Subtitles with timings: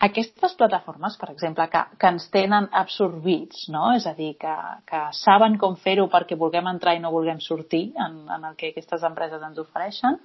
[0.00, 3.90] aquestes plataformes, per exemple, que, que ens tenen absorbits, no?
[3.92, 4.52] és a dir, que,
[4.88, 8.70] que saben com fer-ho perquè vulguem entrar i no vulguem sortir en, en el que
[8.72, 10.16] aquestes empreses ens ofereixen,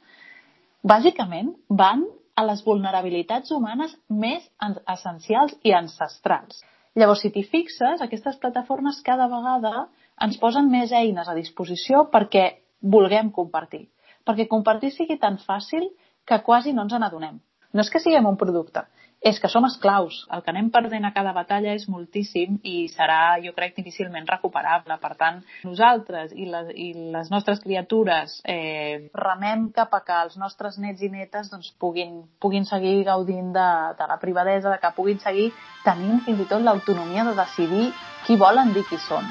[0.79, 4.47] bàsicament van a les vulnerabilitats humanes més
[4.91, 6.61] essencials i ancestrals.
[6.95, 9.89] Llavors, si t'hi fixes, aquestes plataformes cada vegada
[10.23, 12.45] ens posen més eines a disposició perquè
[12.79, 13.89] vulguem compartir.
[14.23, 15.89] Perquè compartir sigui tan fàcil
[16.25, 17.41] que quasi no ens n'adonem.
[17.75, 18.85] No és que siguem un producte,
[19.25, 20.19] és que som esclaus.
[20.29, 24.99] El que anem perdent a cada batalla és moltíssim i serà, jo crec, difícilment recuperable.
[25.01, 30.37] Per tant, nosaltres i les, i les nostres criatures eh, remem cap a que els
[30.37, 34.93] nostres nets i netes doncs, puguin, puguin seguir gaudint de, de la privadesa, de que
[34.93, 35.49] puguin seguir
[35.87, 37.89] tenint fins i tot l'autonomia de decidir
[38.27, 39.25] qui volen dir qui són.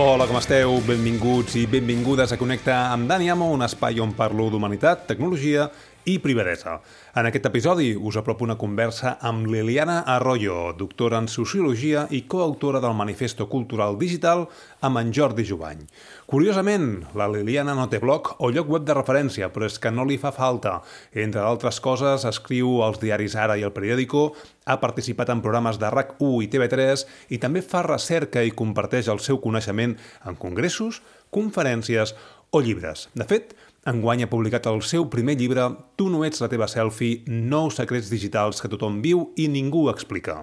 [0.00, 0.78] Hola, com esteu?
[0.80, 5.66] Benvinguts i benvingudes a Connecta amb Dani Amo, un espai on parlo d'humanitat, tecnologia
[6.10, 6.80] i privadesa.
[7.14, 12.80] En aquest episodi us apropo una conversa amb Liliana Arroyo, doctora en Sociologia i coautora
[12.82, 14.48] del Manifesto Cultural Digital
[14.82, 15.84] amb en Jordi Jovany.
[16.26, 20.06] Curiosament, la Liliana no té blog o lloc web de referència, però és que no
[20.08, 20.80] li fa falta.
[21.14, 24.32] Entre altres coses, escriu als diaris Ara i El Periódico,
[24.66, 29.22] ha participat en programes de RAC1 i TV3 i també fa recerca i comparteix el
[29.22, 32.16] seu coneixement en congressos, conferències
[32.50, 33.08] o llibres.
[33.14, 33.54] De fet,
[33.88, 35.62] Enguany ha publicat el seu primer llibre
[35.96, 40.42] Tu no ets la teva selfie, nou secrets digitals que tothom viu i ningú explica.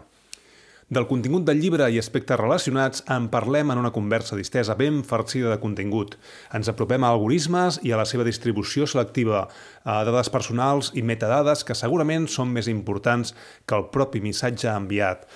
[0.89, 5.51] Del contingut del llibre i aspectes relacionats en parlem en una conversa distesa ben farcida
[5.51, 6.15] de contingut.
[6.49, 9.43] Ens apropem a algoritmes i a la seva distribució selectiva,
[9.83, 13.35] a dades personals i metadades que segurament són més importants
[13.67, 15.27] que el propi missatge enviat.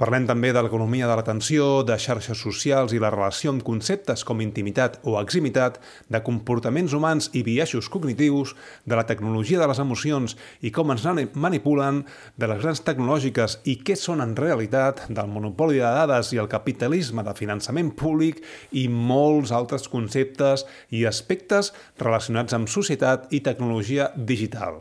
[0.00, 4.38] Parlem també de l'economia de l'atenció, de xarxes socials i la relació amb conceptes com
[4.40, 5.76] intimitat o eximitat,
[6.08, 8.54] de comportaments humans i biaixos cognitius,
[8.88, 11.04] de la tecnologia de les emocions i com ens
[11.34, 12.00] manipulen,
[12.40, 16.48] de les grans tecnològiques i què són en realitat, del monopoli de dades i el
[16.48, 18.40] capitalisme de finançament públic
[18.72, 24.80] i molts altres conceptes i aspectes relacionats amb societat i tecnologia digital.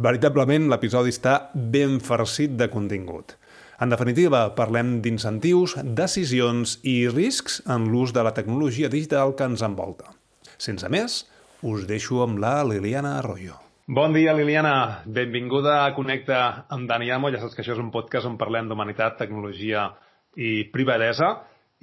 [0.00, 3.36] Veritablement, l'episodi està ben farcit de contingut.
[3.82, 9.64] En definitiva, parlem d'incentius, decisions i riscs en l'ús de la tecnologia digital que ens
[9.66, 10.12] envolta.
[10.62, 11.24] Sense més,
[11.66, 13.58] us deixo amb la Liliana Arroyo.
[13.86, 15.02] Bon dia, Liliana.
[15.04, 17.32] Benvinguda a Connecta amb Dani Amo.
[17.34, 19.88] Ja saps que això és un podcast on parlem d'humanitat, tecnologia
[20.36, 21.34] i privadesa.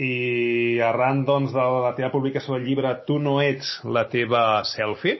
[0.02, 5.20] I arran doncs, de la teva publicació del llibre Tu no ets la teva selfie,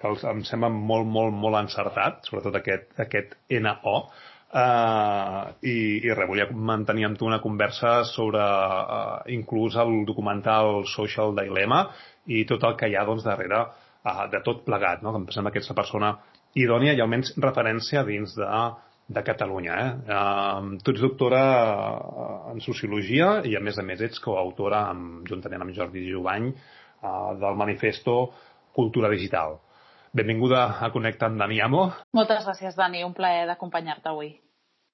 [0.00, 3.94] que em sembla molt, molt, molt encertat, sobretot aquest, aquest NO,
[4.48, 10.86] Uh, i, i res, volia mantenir amb tu una conversa sobre uh, inclús el documental
[10.88, 11.82] Social Dilemma
[12.32, 15.12] i tot el que hi ha doncs, darrere uh, de tot plegat, no?
[15.12, 16.14] que em sembla que ets una persona
[16.56, 18.48] idònia i almenys referència dins de,
[19.18, 19.76] de Catalunya.
[19.84, 20.16] Eh?
[20.16, 21.44] Uh, tu ets doctora
[22.54, 27.36] en Sociologia i a més a més ets coautora amb, juntament amb Jordi Jovany uh,
[27.36, 28.20] del manifesto
[28.72, 29.58] Cultura Digital.
[30.16, 31.88] Benvinguda a Connecta amb Dani Amo.
[32.16, 33.02] Moltes gràcies, Dani.
[33.04, 34.30] Un plaer d'acompanyar-te avui.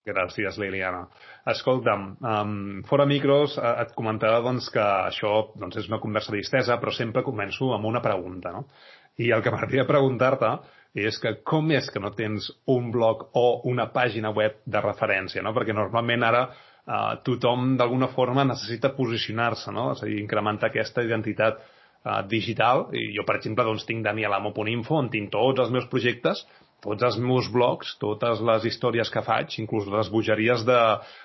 [0.05, 1.07] Gràcies, Liliana.
[1.49, 2.57] Escolta'm, um,
[2.89, 7.25] fora micros eh, et comentava doncs, que això doncs, és una conversa distesa, però sempre
[7.25, 8.53] començo amb una pregunta.
[8.53, 8.67] No?
[9.17, 10.51] I el que m'agradaria preguntar-te
[11.07, 15.43] és que com és que no tens un blog o una pàgina web de referència?
[15.43, 15.55] No?
[15.57, 19.93] Perquè normalment ara uh, tothom d'alguna forma necessita posicionar-se, no?
[19.95, 21.65] és a dir, incrementar aquesta identitat
[22.05, 22.89] uh, digital.
[22.95, 26.45] I jo, per exemple, doncs, tinc danielamo.info on tinc tots els meus projectes,
[26.85, 30.81] tots els meus blogs, totes les històries que faig, inclús les bogeries de,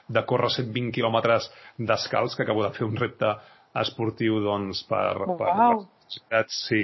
[0.07, 3.35] de córrer 120 quilòmetres descalç, que acabo de fer un repte
[3.79, 5.37] esportiu doncs, per, wow.
[5.37, 6.83] per necessitats, sí,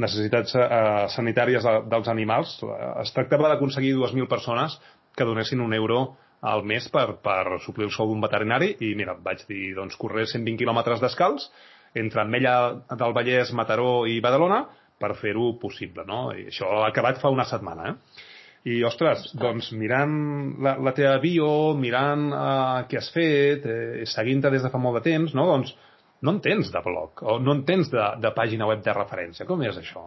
[0.00, 2.58] necessitats uh, sanitàries de, dels animals.
[3.02, 4.76] Es tractava d'aconseguir 2.000 persones
[5.16, 6.04] que donessin un euro
[6.40, 10.24] al mes per, per suplir el sou d'un veterinari i mira, vaig dir, doncs, correr
[10.28, 11.50] 120 quilòmetres descalç
[11.94, 12.56] entre Ametlla
[12.96, 14.64] del Vallès, Mataró i Badalona
[15.00, 16.28] per fer-ho possible, no?
[16.36, 18.26] I això ha acabat fa una setmana, eh?
[18.68, 20.16] I, ostres, doncs mirant
[20.60, 21.48] la, la teva bio,
[21.80, 25.46] mirant uh, què has fet, eh, seguint-te des de fa molt de temps, no?
[25.48, 25.72] Doncs
[26.20, 29.46] no en tens de blog, o no en tens de, de pàgina web de referència.
[29.48, 30.04] Com és això?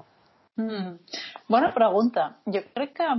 [0.61, 0.99] Mm.
[1.49, 2.27] Bona pregunta.
[2.53, 3.09] Jo crec que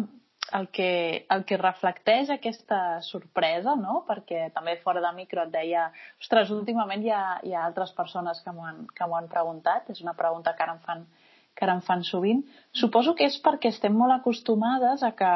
[0.52, 4.02] el que, el que reflecteix aquesta sorpresa, no?
[4.08, 5.88] perquè també fora de micro et deia
[6.20, 10.55] ostres, últimament hi ha, hi ha altres persones que m'ho han, preguntat, és una pregunta
[10.55, 11.06] que ara em fan,
[11.55, 12.44] que ara em fan sovint.
[12.73, 15.32] Suposo que és perquè estem molt acostumades a que,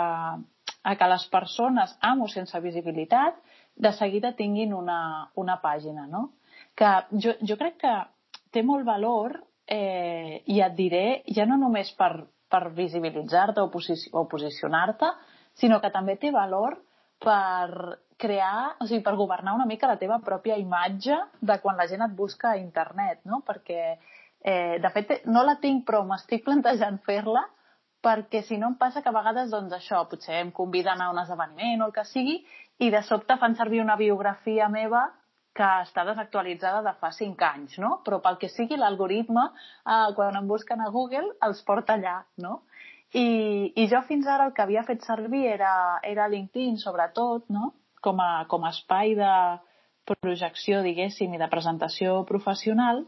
[0.92, 3.40] a que les persones, amb o sense visibilitat,
[3.78, 6.32] de seguida tinguin una, una pàgina, no?
[6.74, 7.94] Que jo, jo crec que
[8.52, 14.26] té molt valor eh, i et diré, ja no només per, per visibilitzar-te o, o
[14.28, 15.10] posicionar-te,
[15.58, 16.78] sinó que també té valor
[17.22, 21.86] per crear, o sigui, per governar una mica la teva pròpia imatge de quan la
[21.90, 23.42] gent et busca a internet, no?
[23.46, 23.82] Perquè,
[24.42, 27.44] eh, de fet, no la tinc, però m'estic plantejant fer-la
[28.02, 31.18] perquè si no em passa que a vegades, doncs això, potser em conviden a un
[31.18, 32.36] esdeveniment o el que sigui
[32.78, 35.08] i de sobte fan servir una biografia meva
[35.58, 37.98] que està desactualitzada de fa 5 anys, no?
[38.06, 39.48] Però pel que sigui l'algoritme,
[39.82, 42.60] eh, quan em busquen a Google, els porta allà, no?
[43.16, 45.72] I, I jo fins ara el que havia fet servir era,
[46.04, 47.72] era LinkedIn, sobretot, no?
[48.04, 49.32] Com a, com a espai de
[50.08, 53.02] projecció, diguéssim, i de presentació professional,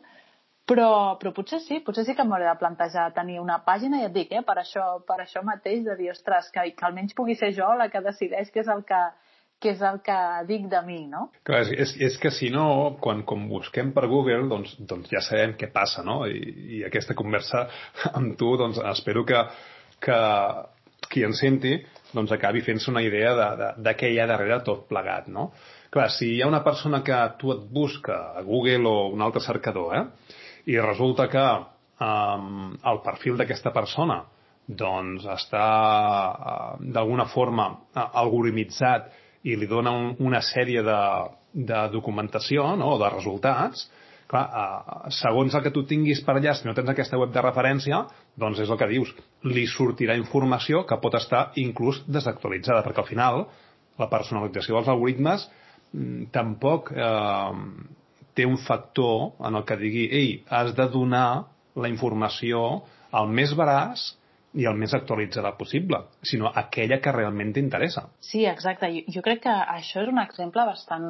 [0.71, 4.15] però, però potser sí, potser sí que m'hauré de plantejar tenir una pàgina, i et
[4.17, 7.53] dic, eh, per, això, per això mateix, de dir, ostres, que, que almenys pugui ser
[7.57, 9.01] jo la que decideix què és el que,
[9.61, 10.17] què és el que
[10.49, 11.27] dic de mi, no?
[11.47, 15.55] Clar, és, és que si no, quan, quan busquem per Google, doncs, doncs ja sabem
[15.61, 16.23] què passa, no?
[16.27, 17.67] I, i aquesta conversa
[18.17, 19.45] amb tu, doncs espero que,
[20.01, 20.21] que
[21.11, 21.75] qui en senti
[22.15, 25.51] doncs acabi fent-se una idea de, de, de què hi ha darrere tot plegat, no?
[25.91, 29.43] Clar, si hi ha una persona que tu et busca a Google o un altre
[29.43, 30.05] cercador, eh?
[30.71, 31.47] i resulta que
[32.05, 34.21] um, el perfil d'aquesta persona
[34.67, 35.65] doncs està
[36.31, 39.11] uh, d'alguna forma uh, algorimitzat
[39.43, 41.01] i li dona un, una sèrie de,
[41.53, 42.97] de documentació no?
[43.01, 43.87] de resultats,
[44.31, 47.45] clar, uh, segons el que tu tinguis per allà, si no tens aquesta web de
[47.45, 48.05] referència,
[48.41, 49.15] doncs és el que dius,
[49.49, 53.43] li sortirà informació que pot estar inclús desactualitzada, perquè al final
[54.01, 55.49] la personalització dels algoritmes
[55.93, 57.91] mm, tampoc eh,
[58.37, 62.83] té un factor en el que digui ei, has de donar la informació
[63.17, 64.13] el més veraç
[64.59, 68.09] i el més actualitzada possible, sinó aquella que realment t'interessa.
[68.25, 68.91] Sí, exacte.
[68.95, 71.09] Jo, jo crec que això és un exemple bastant,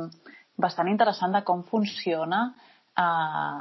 [0.61, 2.43] bastant interessant de com funciona
[3.01, 3.59] eh,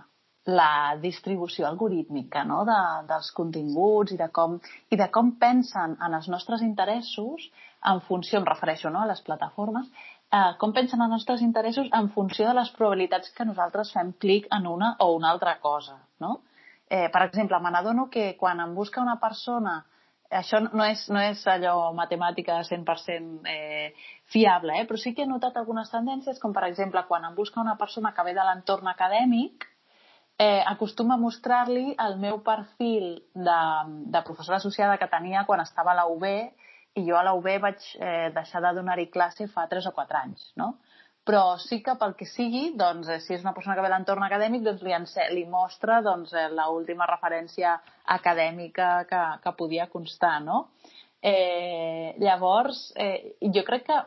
[0.49, 2.63] la distribució algorítmica no?
[2.67, 4.59] de, dels continguts i de, com,
[4.89, 7.49] i de com pensen en els nostres interessos
[7.87, 9.03] en funció, em refereixo no?
[9.03, 9.87] a les plataformes,
[10.33, 14.49] eh, com pensen els nostres interessos en funció de les probabilitats que nosaltres fem clic
[14.55, 16.41] en una o una altra cosa, no?
[16.89, 19.83] Eh, per exemple, me n'adono que quan em busca una persona
[20.29, 23.93] això no és, no és allò matemàtica 100% eh,
[24.29, 24.85] fiable, eh?
[24.85, 28.13] però sí que he notat algunes tendències, com per exemple quan em busca una persona
[28.13, 29.65] que ve de l'entorn acadèmic,
[30.37, 33.61] eh, acostuma a mostrar-li el meu perfil de,
[34.13, 37.49] de professora associada que tenia quan estava a la UB i jo a la UB
[37.65, 40.75] vaig eh, deixar de donar-hi classe fa 3 o 4 anys, no?
[41.29, 44.23] Però sí que pel que sigui, doncs, eh, si és una persona que ve l'entorn
[44.25, 44.95] acadèmic, doncs li,
[45.35, 47.75] li mostra doncs, eh, l'última referència
[48.15, 50.63] acadèmica que, que podia constar, no?
[51.21, 53.99] Eh, llavors, eh, jo crec que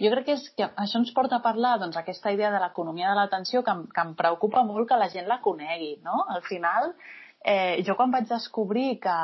[0.00, 3.10] jo crec que, és, que això ens porta a parlar doncs, aquesta idea de l'economia
[3.10, 5.96] de l'atenció que, que em preocupa molt que la gent la conegui.
[6.06, 6.22] No?
[6.36, 6.94] Al final,
[7.42, 9.18] eh, jo quan vaig descobrir que,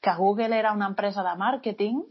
[0.00, 2.02] que Google era una empresa de màrqueting,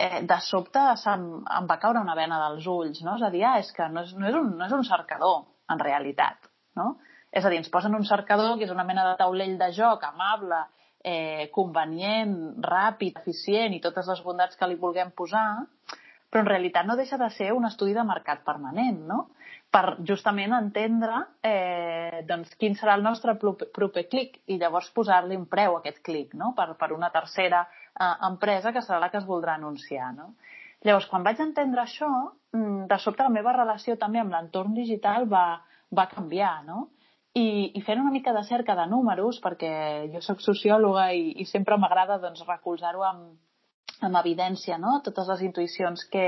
[0.00, 0.80] eh, de sobte
[1.12, 3.18] em, em va caure una vena dels ulls, no?
[3.18, 5.42] És a dir, ah, és que no és, no és, un, no és un cercador,
[5.70, 6.50] en realitat,
[6.80, 6.94] no?
[7.30, 10.06] És a dir, ens posen un cercador que és una mena de taulell de joc
[10.08, 10.64] amable,
[11.04, 15.46] eh, convenient, ràpid, eficient i totes les bondats que li vulguem posar,
[16.30, 19.28] però en realitat no deixa de ser un estudi de mercat permanent, no?
[19.70, 25.46] per justament entendre eh, doncs, quin serà el nostre proper clic i llavors posar-li un
[25.50, 26.50] preu a aquest clic no?
[26.56, 27.64] per, per una tercera
[27.98, 30.12] eh, empresa que serà la que es voldrà anunciar.
[30.14, 30.34] No?
[30.86, 32.08] Llavors, quan vaig entendre això,
[32.56, 35.60] mm, de sobte la meva relació també amb l'entorn digital va,
[35.92, 36.88] va canviar, no?
[37.34, 39.72] I, i fent una mica de cerca de números, perquè
[40.12, 43.36] jo sóc sociòloga i, i sempre m'agrada doncs, recolzar-ho amb,
[44.00, 44.96] amb evidència, no?
[45.04, 46.24] Totes les intuïcions que,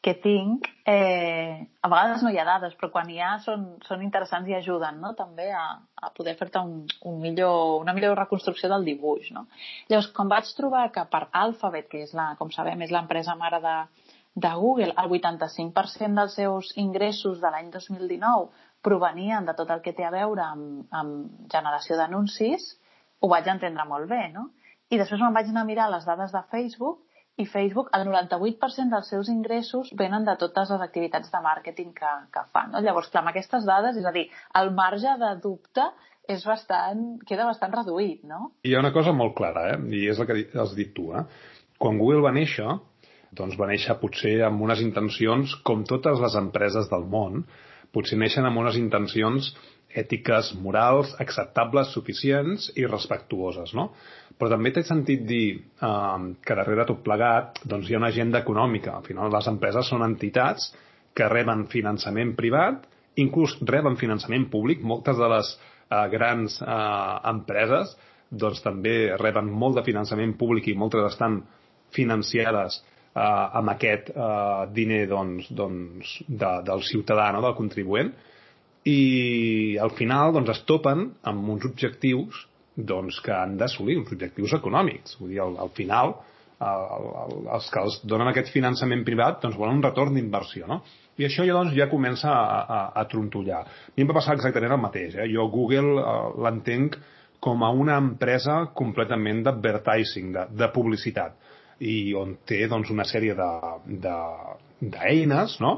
[0.00, 4.02] que tinc, eh, a vegades no hi ha dades, però quan hi ha són, són
[4.06, 5.10] interessants i ajuden no?
[5.18, 5.64] també a,
[5.98, 9.32] a poder fer-te un, un millor, una millor reconstrucció del dibuix.
[9.34, 9.48] No?
[9.90, 13.58] Llavors, quan vaig trobar que per Alphabet, que és la, com sabem és l'empresa mare
[13.64, 13.74] de,
[14.38, 18.46] de Google, el 85% dels seus ingressos de l'any 2019
[18.86, 22.70] provenien de tot el que té a veure amb, amb generació d'anuncis,
[23.18, 24.52] ho vaig entendre molt bé, no?
[24.94, 27.02] I després me'n vaig anar a mirar les dades de Facebook
[27.38, 32.10] i Facebook, el 98% dels seus ingressos venen de totes les activitats de màrqueting que,
[32.34, 32.72] que fan.
[32.74, 32.82] No?
[32.82, 34.26] Llavors, clar, amb aquestes dades, és a dir,
[34.58, 35.86] el marge de dubte
[36.28, 38.50] és bastant, queda bastant reduït, no?
[38.66, 39.78] Hi ha una cosa molt clara, eh?
[39.96, 41.08] i és el que has dit tu.
[41.16, 41.24] Eh?
[41.80, 42.68] Quan Google va néixer,
[43.38, 47.46] doncs va néixer potser amb unes intencions, com totes les empreses del món,
[47.94, 49.54] potser neixen amb unes intencions
[49.96, 53.88] ètiques, morals, acceptables, suficients i respectuoses, no?
[54.38, 58.42] Però també té sentit dir eh, que darrere tot plegat doncs, hi ha una agenda
[58.44, 58.98] econòmica.
[58.98, 60.70] Al final, les empreses són entitats
[61.16, 62.84] que reben finançament privat,
[63.18, 64.84] inclús reben finançament públic.
[64.84, 67.96] Moltes de les eh, grans eh, empreses
[68.30, 71.40] doncs, també reben molt de finançament públic i moltes estan
[71.96, 77.42] financiades eh, amb aquest eh, diner doncs, doncs, de, del ciutadà, no?
[77.44, 78.12] del contribuent,
[78.88, 82.46] i al final doncs, es topen amb uns objectius
[82.78, 85.16] doncs, que han d'assolir, uns objectius econòmics.
[85.20, 86.14] Vull dir, al, al final,
[86.62, 86.84] el,
[87.24, 90.66] el, els que els donen aquest finançament privat doncs, volen un retorn d'inversió.
[90.70, 90.80] No?
[91.18, 93.62] I això ja, doncs, ja comença a, a, a trontollar.
[93.66, 95.18] A mi em va passar exactament el mateix.
[95.18, 95.28] Eh?
[95.34, 96.16] Jo Google eh,
[96.46, 96.98] l'entenc
[97.42, 101.36] com a una empresa completament d'advertising, de, de publicitat,
[101.78, 103.34] i on té doncs, una sèrie
[104.82, 105.72] d'eines, no?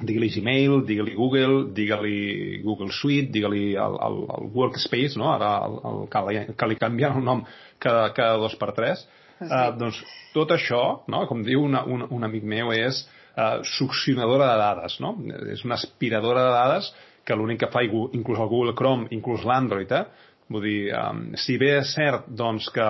[0.00, 5.30] Digue-li Gmail, digue-li Google, digue-li Google Suite, digue-li el, el, el Workspace, no?
[5.34, 7.44] ara el, el, que li canvien el nom
[7.82, 9.04] cada, cada dos per tres,
[9.38, 9.48] sí.
[9.48, 10.00] uh, doncs
[10.34, 11.24] tot això, no?
[11.28, 13.04] com diu una, un, un amic meu, és
[13.36, 15.14] uh, succionadora de dades, no?
[15.52, 16.90] és una aspiradora de dades
[17.26, 20.04] que l'únic que fa, inclús el Google Chrome, inclús l'Android, eh?
[20.50, 22.86] vull dir, um, si bé és cert doncs, que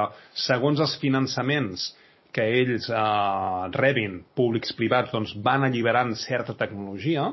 [0.47, 1.91] segons els finançaments
[2.35, 7.31] que ells eh, rebin, públics privats, doncs van alliberant certa tecnologia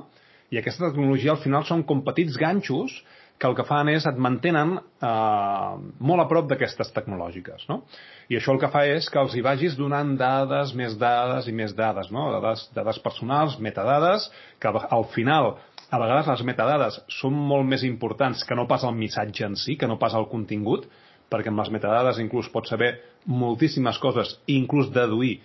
[0.51, 2.95] i aquesta tecnologia al final són com petits ganxos
[3.37, 5.73] que el que fan és et mantenen eh,
[6.09, 7.67] molt a prop d'aquestes tecnològiques.
[7.69, 7.83] No?
[8.31, 11.53] I això el que fa és que els hi vagis donant dades, més dades i
[11.53, 12.31] més dades, no?
[12.33, 15.53] dades, dades personals, metadades, que al final
[15.87, 19.77] a vegades les metadades són molt més importants que no pas el missatge en si,
[19.77, 20.89] que no pas el contingut,
[21.31, 22.93] perquè amb les metadades inclús pots saber
[23.27, 25.37] moltíssimes coses, inclús deduir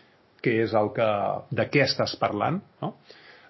[0.42, 1.08] què és el que,
[1.54, 2.94] de què estàs parlant, no?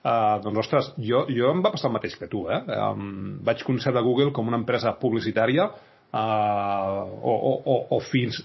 [0.03, 2.59] Uh, doncs, ostres, jo, jo em va passar el mateix que tu, eh?
[2.75, 8.41] Um, vaig concebre Google com una empresa publicitària uh, o, o, o, o fins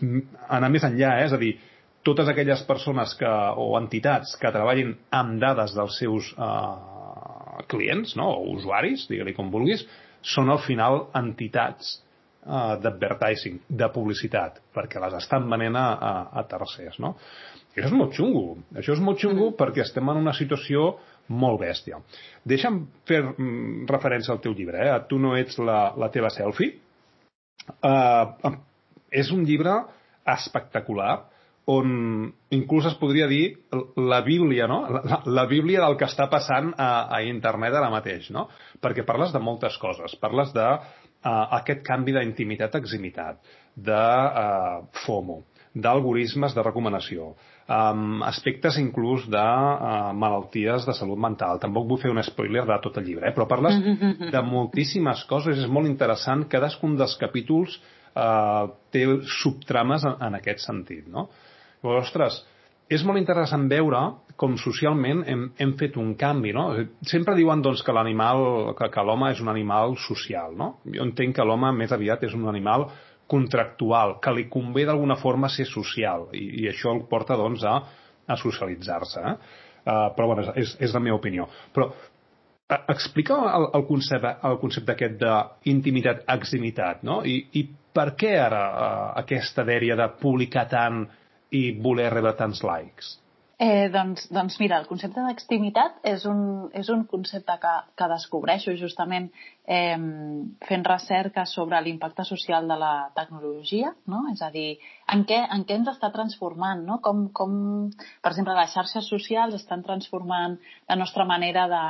[0.54, 1.26] anar més enllà, eh?
[1.26, 1.56] és a dir,
[2.06, 8.30] totes aquelles persones que, o entitats que treballin amb dades dels seus uh, clients, no?
[8.38, 9.82] o usuaris, digue-li com vulguis,
[10.22, 11.98] són al final entitats
[12.48, 17.14] uh, d'advertising, de publicitat, perquè les estan venent a, a, a tercers, no?
[17.76, 18.46] I això és molt xungo.
[18.74, 19.58] Això és molt xungo mm.
[19.60, 20.96] perquè estem en una situació
[21.28, 22.00] molt bèstia.
[22.48, 24.98] Deixa'm fer mm, referència al teu llibre, eh?
[25.10, 26.80] Tu no ets la, la teva selfie.
[27.84, 28.56] Uh,
[29.12, 29.76] és un llibre
[30.28, 31.18] espectacular
[31.68, 33.58] on inclús es podria dir
[34.00, 34.86] la Bíblia, no?
[34.88, 38.46] La, la Bíblia del que està passant a, a internet ara mateix, no?
[38.80, 40.16] Perquè parles de moltes coses.
[40.22, 40.68] Parles de
[41.26, 43.40] uh, aquest canvi d'intimitat-eximitat,
[43.78, 45.44] de uh, FOMO,
[45.78, 47.32] d'algoritmes de recomanació,
[47.70, 51.62] um, aspectes inclús de uh, malalties de salut mental.
[51.62, 53.36] Tampoc vull fer un spoiler de tot el llibre, eh?
[53.36, 53.78] però parles
[54.34, 56.48] de moltíssimes coses, és molt interessant.
[56.50, 59.06] Cadascun dels capítols uh, té
[59.42, 61.28] subtrames en, en aquest sentit, no?
[61.84, 62.42] Però, ostres,
[62.90, 64.02] és molt interessant veure
[64.38, 66.70] com socialment hem, hem fet un canvi, no?
[67.10, 70.76] Sempre diuen doncs, que l'animal, que, que l'home és un animal social, no?
[70.94, 72.86] Jo entenc que l'home més aviat és un animal
[73.28, 77.80] contractual, que li convé d'alguna forma ser social, i, i això el porta doncs, a,
[78.28, 79.24] a socialitzar-se.
[79.24, 79.66] Eh?
[79.88, 81.48] Uh, però bueno, és, és la meva opinió.
[81.76, 87.22] Però uh, explica el, el concepte, el concepte aquest d'intimitat-eximitat, no?
[87.28, 87.68] I, I
[87.98, 91.06] per què ara uh, aquesta dèria de publicar tant
[91.58, 93.18] i voler rebre tants likes?
[93.60, 96.42] Eh, doncs, doncs mira, el concepte d'extimitat és, un,
[96.78, 99.32] és un concepte que, que descobreixo justament
[99.66, 99.98] eh,
[100.68, 104.28] fent recerca sobre l'impacte social de la tecnologia, no?
[104.30, 104.78] és a dir,
[105.10, 107.00] en què, en què ens està transformant, no?
[107.02, 107.58] com, com,
[108.22, 111.84] per exemple, les xarxes socials estan transformant la nostra manera de,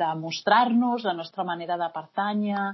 [0.00, 2.64] de mostrar-nos, la nostra manera de pertànyer,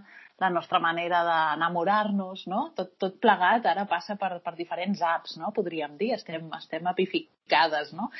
[0.40, 2.62] la nostra manera d'enamorar-nos, no?
[2.78, 5.50] Tot, tot plegat ara passa per, per diferents apps, no?
[5.52, 6.86] Podríem dir, estem, estem
[7.50, 8.10] apificades, no?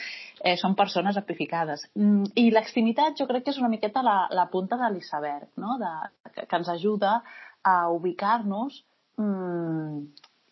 [0.43, 1.87] Eh, són persones apificades.
[1.95, 5.79] Mm, I l'extimitat jo crec que és una miqueta la, la punta de l'iceberg, no?
[5.79, 5.93] De,
[6.35, 7.23] que, que ens ajuda
[7.63, 8.83] a ubicar-nos
[9.19, 10.01] mm,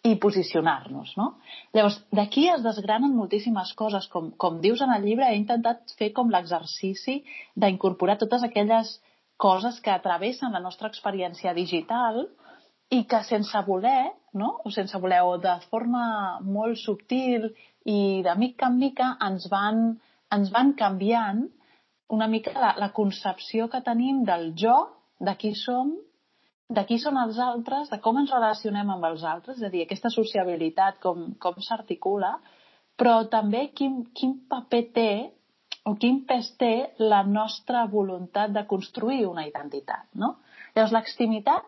[0.04, 1.38] i posicionar-nos, no?
[1.74, 4.08] Llavors, d'aquí es desgranen moltíssimes coses.
[4.08, 7.22] Com, com dius en el llibre, he intentat fer com l'exercici
[7.56, 9.00] d'incorporar totes aquelles
[9.38, 12.26] coses que travessen la nostra experiència digital
[12.90, 14.60] i que sense voler, no?
[14.64, 17.50] o sense voler, o de forma molt subtil
[17.88, 19.80] i de mica en mica ens van,
[20.34, 21.46] ens van canviant
[22.16, 24.76] una mica la, la concepció que tenim del jo,
[25.20, 25.94] de qui som,
[26.68, 29.84] de qui són els altres, de com ens relacionem amb els altres, és a dir,
[29.84, 32.34] aquesta sociabilitat, com, com s'articula,
[32.98, 35.10] però també quin, quin paper té
[35.88, 40.34] o quin pes té la nostra voluntat de construir una identitat, no?
[40.74, 41.64] Llavors, l'extimitat,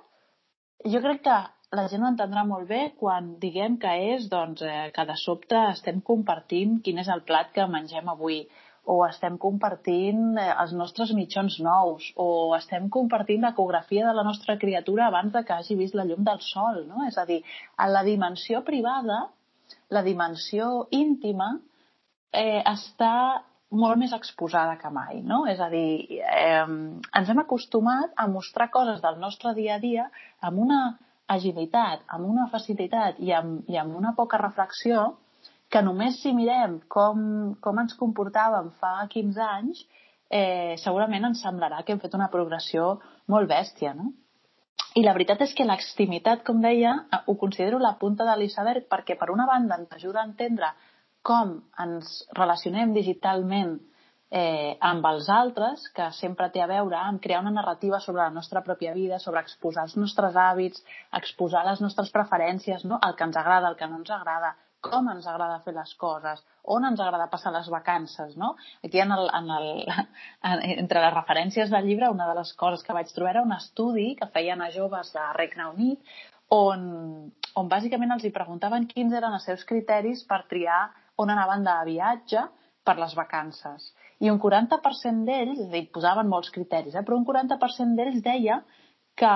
[0.85, 1.39] jo crec que
[1.79, 5.59] la gent ho entendrà molt bé quan diguem que és doncs, eh, que de sobte
[5.71, 8.41] estem compartint quin és el plat que mengem avui,
[8.91, 14.57] o estem compartint eh, els nostres mitjons nous, o estem compartint l'ecografia de la nostra
[14.59, 17.05] criatura abans de que hagi vist la llum del sol, no?
[17.07, 17.39] És a dir,
[17.77, 19.21] a la dimensió privada,
[19.95, 21.53] la dimensió íntima,
[22.33, 25.45] eh, està molt més exposada que mai, no?
[25.47, 30.09] És a dir, eh, ens hem acostumat a mostrar coses del nostre dia a dia
[30.43, 30.81] amb una
[31.35, 35.05] agilitat, amb una facilitat i amb, i amb una poca reflexió
[35.71, 37.21] que només si mirem com,
[37.63, 39.85] com ens comportàvem fa 15 anys,
[40.31, 42.97] eh, segurament ens semblarà que hem fet una progressió
[43.31, 44.11] molt bèstia, no?
[44.99, 46.97] I la veritat és que l'extimitat, com deia,
[47.27, 50.73] ho considero la punta de l'iceberg perquè, per una banda, ens ajuda a entendre
[51.23, 53.77] com ens relacionem digitalment
[54.31, 58.31] eh, amb els altres, que sempre té a veure amb crear una narrativa sobre la
[58.31, 60.85] nostra pròpia vida, sobre exposar els nostres hàbits,
[61.21, 63.01] exposar les nostres preferències, no?
[63.07, 66.41] el que ens agrada, el que no ens agrada, com ens agrada fer les coses,
[66.73, 68.55] on ens agrada passar les vacances, no?
[68.85, 69.67] Aquí en el, en el,
[70.51, 73.53] en, entre les referències del llibre, una de les coses que vaig trobar era un
[73.53, 76.17] estudi que feien a joves de Regne Unit
[76.55, 76.81] on,
[77.61, 80.87] on bàsicament els hi preguntaven quins eren els seus criteris per triar
[81.21, 82.47] on anaven de viatge
[82.85, 83.91] per les vacances.
[84.21, 88.23] I un 40% d'ells, és a dir, posaven molts criteris, eh, però un 40% d'ells
[88.25, 88.62] deia
[89.17, 89.35] que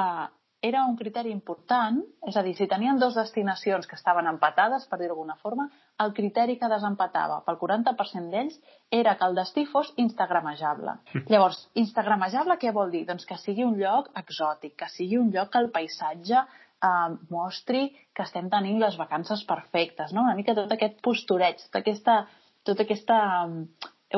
[0.64, 4.97] era un criteri important, és a dir, si tenien dues destinacions que estaven empatades, per
[4.97, 5.67] dir d'alguna forma,
[6.00, 8.57] el criteri que desempatava pel 40% d'ells
[8.99, 10.97] era que el destí fos instagramejable.
[11.29, 13.05] Llavors, instagramejable què vol dir?
[13.11, 17.91] Doncs que sigui un lloc exòtic, que sigui un lloc que el paisatge eh, mostri
[18.17, 20.25] que estem tenint les vacances perfectes, no?
[20.25, 22.17] Una mica tot aquest postureig, tota aquesta,
[22.64, 23.19] tota aquesta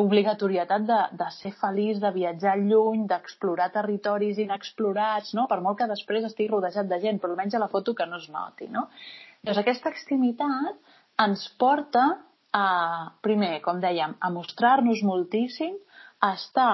[0.01, 5.47] obligatorietat de, de ser feliç, de viatjar lluny, d'explorar territoris inexplorats, no?
[5.51, 8.21] per molt que després estigui rodejat de gent, però almenys a la foto que no
[8.21, 8.69] es noti.
[8.73, 8.87] No?
[9.43, 12.07] Llavors, aquesta extremitat ens porta
[12.57, 12.67] a,
[13.25, 15.77] primer, com dèiem, a mostrar-nos moltíssim,
[16.25, 16.73] a estar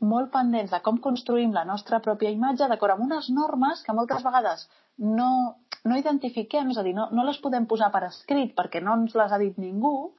[0.00, 4.22] molt pendents de com construïm la nostra pròpia imatge d'acord amb unes normes que moltes
[4.26, 4.66] vegades
[4.98, 8.96] no, no identifiquem, és a dir, no, no les podem posar per escrit perquè no
[9.00, 10.12] ens les ha dit ningú,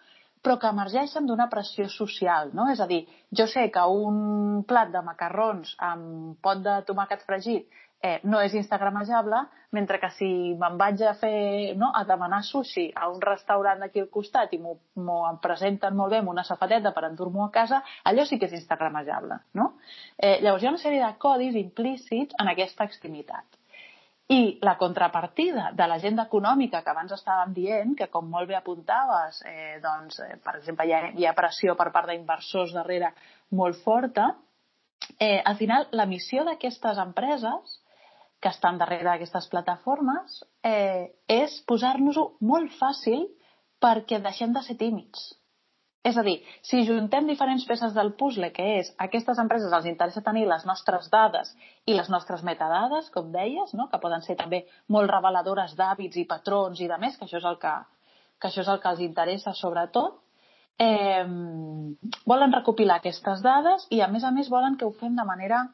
[0.43, 2.69] però que emergeixen d'una pressió social, no?
[2.71, 3.03] És a dir,
[3.39, 7.67] jo sé que un plat de macarrons amb pot de tomàquet fregit
[8.01, 9.39] eh, no és instagramejable,
[9.71, 14.03] mentre que si me'n vaig a fer, no, a demanar sushi a un restaurant d'aquí
[14.03, 18.25] al costat i m'ho presenten molt bé amb una safateta per endur-m'ho a casa, allò
[18.25, 19.73] sí que és instagramejable, no?
[20.17, 23.45] Eh, llavors hi ha una sèrie de codis implícits en aquesta extremitat.
[24.27, 29.39] I la contrapartida de l'agenda econòmica que abans estàvem dient, que com molt bé apuntaves,
[29.47, 33.13] eh, doncs, eh, per exemple, hi ha, hi ha pressió per part d'inversors darrere
[33.55, 34.27] molt forta,
[35.19, 37.79] eh, al final la missió d'aquestes empreses
[38.41, 43.25] que estan darrere d'aquestes plataformes eh, és posar-nos-ho molt fàcil
[43.81, 45.23] perquè deixem de ser tímids.
[46.07, 50.23] És a dir, si juntem diferents peces del puzzle, que és aquestes empreses els interessa
[50.23, 51.49] tenir les nostres dades
[51.85, 53.89] i les nostres metadades, com deies, no?
[53.91, 54.61] que poden ser també
[54.95, 57.73] molt reveladores d'hàbits i patrons i de més, que això és el que,
[58.39, 60.21] que, això és el que els interessa sobretot,
[60.79, 61.25] eh,
[62.31, 65.65] volen recopilar aquestes dades i a més a més volen que ho fem de manera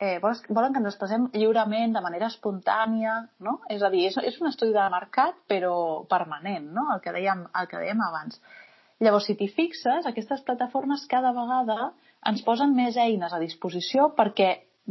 [0.00, 3.58] eh, volen que ens expressem lliurement, de manera espontània, no?
[3.68, 5.74] És a dir, és, és un estudi de mercat, però
[6.08, 6.86] permanent, no?
[6.94, 8.40] El que dèiem, el que dèiem abans.
[9.00, 11.90] Llavors, si t'hi fixes, aquestes plataformes cada vegada
[12.28, 14.50] ens posen més eines a disposició perquè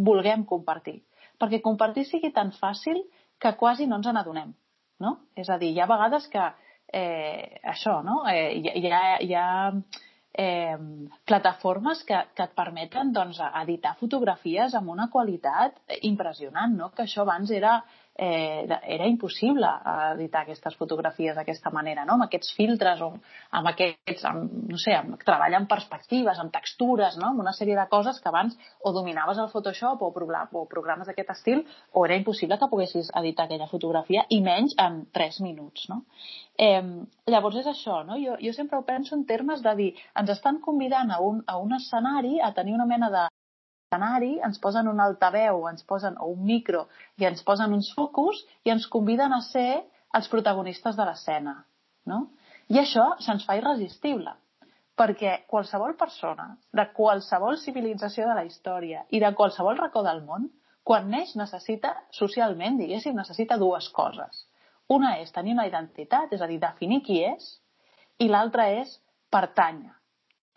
[0.10, 0.98] vulguem compartir.
[1.40, 3.04] Perquè compartir sigui tan fàcil
[3.40, 4.52] que quasi no ens n'adonem.
[5.00, 5.16] No?
[5.38, 6.42] És a dir, hi ha vegades que
[6.92, 8.24] eh, això, no?
[8.28, 9.48] Eh, hi, ha, hi ha
[10.34, 10.78] eh,
[11.30, 16.92] plataformes que, que et permeten doncs, editar fotografies amb una qualitat impressionant, no?
[16.96, 17.78] que això abans era
[18.22, 19.68] eh, era impossible
[20.14, 22.18] editar aquestes fotografies d'aquesta manera, no?
[22.18, 23.14] amb aquests filtres o
[23.56, 27.30] amb aquests, amb, no sé, amb treball amb perspectives, amb textures, no?
[27.32, 31.32] amb una sèrie de coses que abans o dominaves el Photoshop o, o programes d'aquest
[31.38, 35.88] estil o era impossible que poguessis editar aquella fotografia i menys en 3 minuts.
[35.88, 36.04] No?
[36.60, 36.84] Eh,
[37.32, 38.20] llavors és això, no?
[38.20, 41.56] jo, jo sempre ho penso en termes de dir, ens estan convidant a un, a
[41.58, 43.28] un escenari a tenir una mena de
[43.90, 48.44] escenari, ens posen un altaveu, ens posen, o un micro, i ens posen uns focus
[48.64, 49.82] i ens conviden a ser
[50.14, 51.66] els protagonistes de l'escena.
[52.06, 52.28] No?
[52.70, 54.36] I això se'ns fa irresistible,
[54.96, 60.50] perquè qualsevol persona de qualsevol civilització de la història i de qualsevol racó del món,
[60.84, 64.46] quan neix necessita, socialment, diguéssim, necessita dues coses.
[64.90, 67.56] Una és tenir una identitat, és a dir, definir qui és,
[68.20, 69.00] i l'altra és
[69.34, 69.99] pertànyer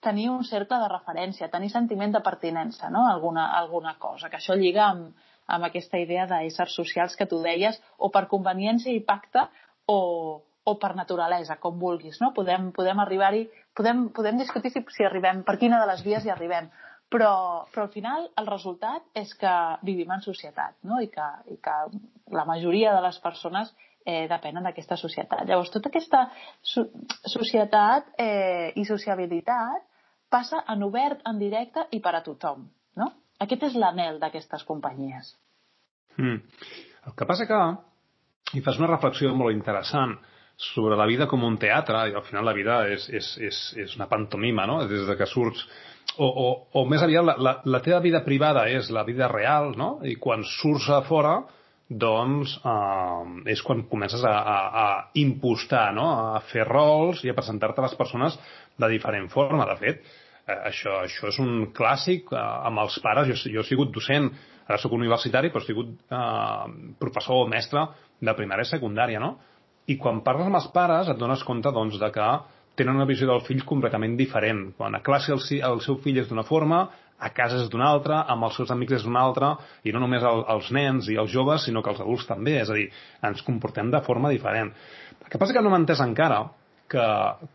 [0.02, 3.06] tenir un cercle de referència, tenir sentiment de pertinença no?
[3.08, 5.12] alguna, alguna cosa, que això lliga amb,
[5.46, 9.46] amb aquesta idea d'éssers socials que tu deies, o per conveniència i pacte,
[9.86, 9.98] o,
[10.64, 12.32] o per naturalesa, com vulguis, no?
[12.34, 13.44] Podem, podem arribar-hi,
[13.76, 16.70] podem, podem discutir si, si arribem, per quina de les vies hi arribem,
[17.12, 17.32] però,
[17.72, 19.54] però al final el resultat és que
[19.86, 21.00] vivim en societat, no?
[21.02, 21.78] I que, i que
[22.32, 23.74] la majoria de les persones
[24.06, 25.44] eh, depenen d'aquesta societat.
[25.46, 26.24] Llavors, tota aquesta
[26.62, 26.86] so
[27.34, 29.91] societat eh, i sociabilitat
[30.33, 32.66] passa en obert, en directe i per a tothom,
[32.99, 33.12] no?
[33.42, 35.35] Aquest és l'anel d'aquestes companyies.
[36.16, 36.38] Mm.
[37.09, 37.61] El que passa que
[38.53, 40.16] hi fas una reflexió molt interessant
[40.62, 43.97] sobre la vida com un teatre, i al final la vida és, és, és, és
[43.97, 44.83] una pantomima, no?
[44.88, 45.64] Des de que surts...
[46.18, 49.71] O, o, o més aviat, la, la, la teva vida privada és la vida real,
[49.79, 49.95] no?
[50.05, 51.37] I quan surts a fora,
[51.88, 54.87] doncs eh, és quan comences a, a, a
[55.21, 56.09] impostar, no?
[56.37, 58.38] a fer rols i a presentar-te a les persones
[58.79, 59.66] de diferent forma.
[59.68, 60.03] De fet,
[60.46, 63.31] això, això és un clàssic eh, amb els pares.
[63.31, 64.31] Jo, jo he sigut docent,
[64.66, 67.87] ara sóc universitari, però he sigut eh, professor o mestre
[68.22, 69.37] de primària i secundària, no?
[69.90, 72.26] I quan parles amb els pares et dones compte doncs, de que
[72.78, 74.70] tenen una visió del fill completament diferent.
[74.78, 76.87] Quan a classe el, el seu fill és d'una forma,
[77.22, 79.52] a casa és d'una altra, amb els seus amics és d'una altra,
[79.87, 82.57] i no només el, els nens i els joves, sinó que els adults també.
[82.62, 82.88] És a dir,
[83.28, 84.72] ens comportem de forma diferent.
[85.20, 86.46] El que passa que no m'ha entès encara
[86.92, 87.05] que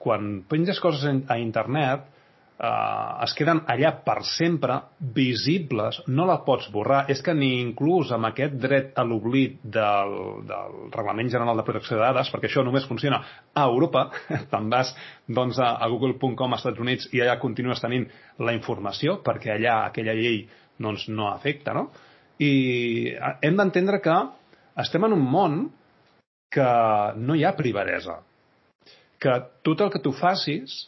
[0.02, 2.06] quan penges coses a internet
[2.60, 4.80] eh, es queden allà per sempre,
[5.16, 7.04] visibles, no la pots borrar.
[7.12, 10.16] És que ni inclús amb aquest dret a l'oblit del,
[10.50, 13.22] del Reglament General de Protecció de Dades, perquè això només funciona
[13.54, 14.08] a Europa,
[14.52, 14.94] te'n vas
[15.28, 18.08] doncs, a, google.com als Estats Units i allà continues tenint
[18.44, 20.46] la informació, perquè allà aquella llei
[20.78, 21.90] doncs, no afecta, no?
[22.38, 22.54] I
[23.16, 24.18] eh, hem d'entendre que
[24.78, 25.62] estem en un món
[26.54, 26.68] que
[27.18, 28.22] no hi ha privadesa,
[29.20, 29.34] que
[29.66, 30.86] tot el que tu facis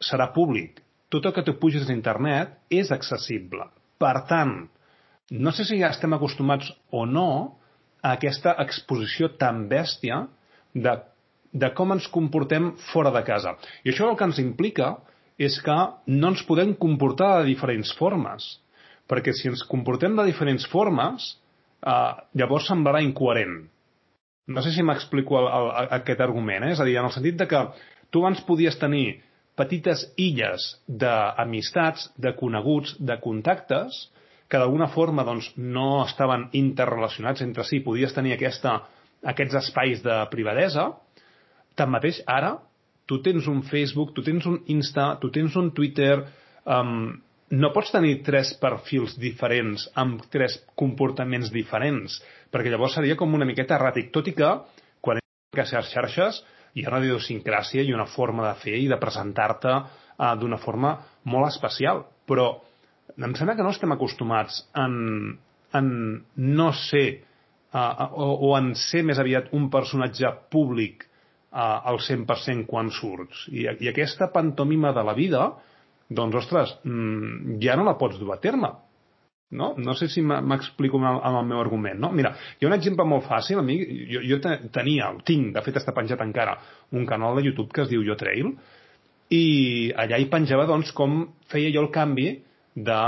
[0.00, 0.80] serà públic.
[1.10, 3.66] Tot el que tu puges a internet és accessible.
[4.00, 4.54] Per tant,
[5.30, 7.28] no sé si ja estem acostumats o no
[8.00, 10.24] a aquesta exposició tan bèstia
[10.74, 10.94] de,
[11.52, 13.56] de com ens comportem fora de casa.
[13.84, 14.94] I això el que ens implica
[15.40, 18.48] és que no ens podem comportar de diferents formes.
[19.10, 21.34] Perquè si ens comportem de diferents formes,
[21.82, 23.64] eh, llavors semblarà incoherent.
[24.50, 26.74] No sé si m'explico aquest argument, eh?
[26.74, 27.60] és a dir, en el sentit de que
[28.10, 29.20] tu abans podies tenir
[29.60, 34.06] petites illes d'amistats, de coneguts, de contactes,
[34.50, 38.80] que d'alguna forma doncs, no estaven interrelacionats entre si, podies tenir aquesta,
[39.22, 40.88] aquests espais de privadesa,
[41.78, 42.56] tanmateix ara
[43.10, 46.20] tu tens un Facebook, tu tens un Insta, tu tens un Twitter,
[46.62, 47.08] um,
[47.50, 52.20] no pots tenir tres perfils diferents amb tres comportaments diferents,
[52.54, 54.52] perquè llavors seria com una miqueta erràtic, tot i que
[55.02, 55.18] quan
[55.56, 56.38] que ser xarxes
[56.74, 60.96] hi ha una idiosincràsia i una forma de fer i de presentar-te uh, d'una forma
[61.30, 62.04] molt especial.
[62.28, 62.50] Però
[63.16, 65.38] em sembla que no estem acostumats en,
[65.76, 65.90] en
[66.36, 67.06] no ser
[67.74, 73.48] uh, o, o en ser més aviat un personatge públic uh, al 100% quan surts.
[73.50, 75.48] I, I aquesta pantomima de la vida,
[76.10, 78.74] doncs, ostres, mm, ja no la pots dur a terme
[79.50, 79.72] no?
[79.78, 81.98] No sé si m'explico amb, amb el meu argument.
[82.02, 82.10] No?
[82.14, 83.58] Mira, hi ha un exemple molt fàcil.
[83.60, 83.78] A mi,
[84.10, 84.38] jo, jo
[84.74, 86.58] tenia, tinc, de fet està penjat encara,
[86.94, 88.54] un canal de YouTube que es diu Yo Trail,
[89.30, 89.44] i
[89.98, 92.32] allà hi penjava doncs, com feia jo el canvi
[92.74, 92.98] de,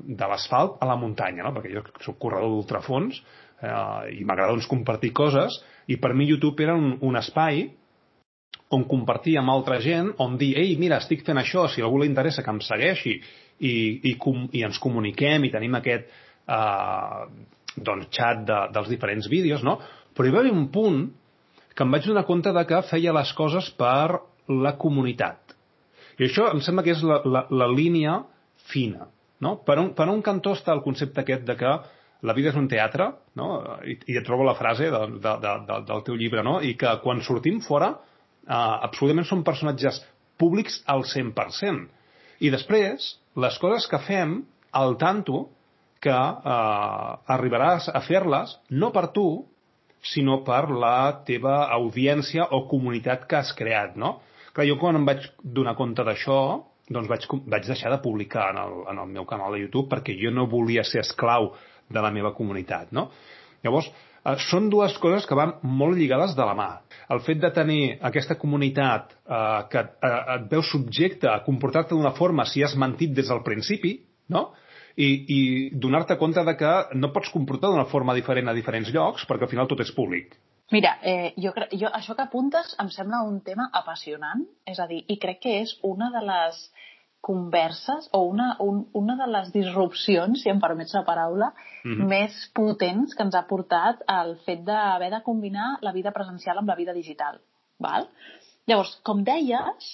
[0.00, 1.54] de l'asfalt a la muntanya, no?
[1.56, 3.16] perquè jo soc corredor d'ultrafons
[3.62, 5.56] eh, i m'agrada doncs, compartir coses,
[5.88, 7.66] i per mi YouTube era un, un espai
[8.74, 12.08] on compartir amb altra gent, on dir, ei, mira, estic fent això, si algú li
[12.10, 13.20] interessa que em segueixi,
[13.58, 13.74] i,
[14.10, 17.26] i, com, i ens comuniquem i tenim aquest eh,
[17.76, 19.78] doncs, xat de, dels diferents vídeos, no?
[20.16, 21.02] Però hi va haver un punt
[21.76, 25.52] que em vaig donar compte de que feia les coses per la comunitat.
[26.16, 28.22] I això em sembla que és la, la, la línia
[28.70, 29.10] fina.
[29.44, 29.58] No?
[29.66, 31.72] Per, un, per un cantó està el concepte aquest de que
[32.24, 33.48] la vida és un teatre, no?
[33.84, 36.56] I, i et trobo la frase de, de, de, de, del teu llibre, no?
[36.64, 40.00] i que quan sortim fora eh, absolutament són personatges
[40.40, 41.84] públics al 100%.
[42.40, 44.38] I després, les coses que fem,
[44.72, 45.46] al tanto
[46.02, 49.26] que eh, arribaràs a fer-les no per tu,
[50.06, 54.20] sinó per la teva audiència o comunitat que has creat, no?
[54.54, 56.40] Clar, jo quan em vaig donar compte d'això,
[56.88, 60.14] doncs vaig, vaig deixar de publicar en el, en el meu canal de YouTube perquè
[60.20, 61.50] jo no volia ser esclau
[61.90, 63.08] de la meva comunitat, no?
[63.64, 63.90] Llavors,
[64.26, 66.70] eh, són dues coses que van molt lligades de la mà
[67.14, 72.14] el fet de tenir aquesta comunitat eh, que eh, et veu subjecte a comportar-te d'una
[72.16, 74.48] forma si has mentit des del principi, no?
[74.96, 75.40] I, i
[75.76, 79.52] donar-te compte de que no pots comportar d'una forma diferent a diferents llocs perquè al
[79.52, 80.38] final tot és públic.
[80.72, 85.04] Mira, eh, jo, jo, això que apuntes em sembla un tema apassionant, és a dir,
[85.06, 86.62] i crec que és una de les
[87.26, 91.48] converses o una, un, una de les disrupcions, si em permets la paraula,
[91.82, 92.08] mm -hmm.
[92.12, 96.68] més potents que ens ha portat el fet d'haver de combinar la vida presencial amb
[96.68, 97.40] la vida digital.
[97.78, 98.06] Val?
[98.66, 99.88] Llavors, com deies,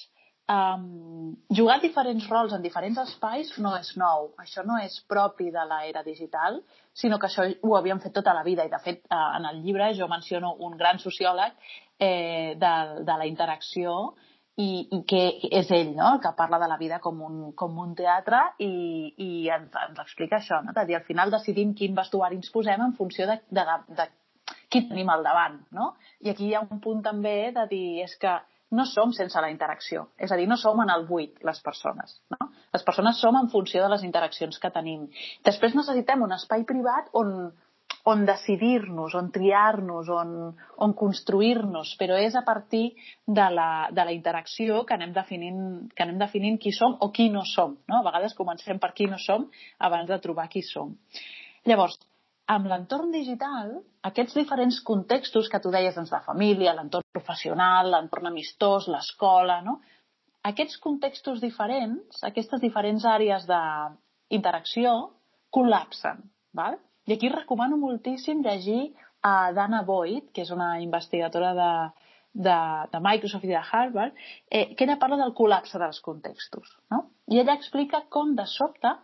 [0.48, 4.34] um, jugar diferents rols en diferents espais no és nou.
[4.38, 8.42] Això no és propi de l'era digital, sinó que això ho havíem fet tota la
[8.42, 8.64] vida.
[8.64, 11.52] I, de fet, uh, en el llibre jo menciono un gran sociòleg
[11.98, 14.14] eh, de, de la interacció
[14.60, 16.14] i, i que és ell no?
[16.14, 18.72] el que parla de la vida com un, com un teatre i,
[19.16, 20.74] i ens, ens explica això, no?
[20.76, 23.64] de dir, al final decidim quin vestuari ens posem en funció de, de,
[23.96, 24.08] de
[24.68, 25.60] qui tenim al davant.
[25.72, 25.94] No?
[26.20, 28.38] I aquí hi ha un punt també de dir és que
[28.72, 30.06] no som sense la interacció.
[30.16, 32.16] És a dir, no som en el buit, les persones.
[32.32, 32.48] No?
[32.72, 35.04] Les persones som en funció de les interaccions que tenim.
[35.44, 37.50] Després necessitem un espai privat on,
[38.04, 40.32] on decidir-nos, on triar-nos, on,
[40.82, 45.60] on construir-nos, però és a partir de la, de la interacció que anem, definint,
[45.94, 47.76] que anem definint qui som o qui no som.
[47.86, 48.00] No?
[48.00, 49.46] A vegades comencem per qui no som
[49.78, 50.96] abans de trobar qui som.
[51.68, 52.00] Llavors,
[52.50, 58.32] amb l'entorn digital, aquests diferents contextos que tu deies, doncs, la família, l'entorn professional, l'entorn
[58.32, 59.78] amistós, l'escola, no?
[60.42, 64.96] Aquests contextos diferents, aquestes diferents àrees d'interacció,
[65.54, 66.24] col·lapsen.
[66.58, 66.80] Val?
[67.06, 71.70] I aquí recomano moltíssim llegir a Dana Boyd, que és una investigadora de,
[72.32, 72.58] de,
[72.92, 74.18] de Microsoft i de Harvard,
[74.50, 76.76] eh, que ella parla del col·lapse dels contextos.
[76.90, 77.06] No?
[77.28, 78.94] I ella explica com de sobte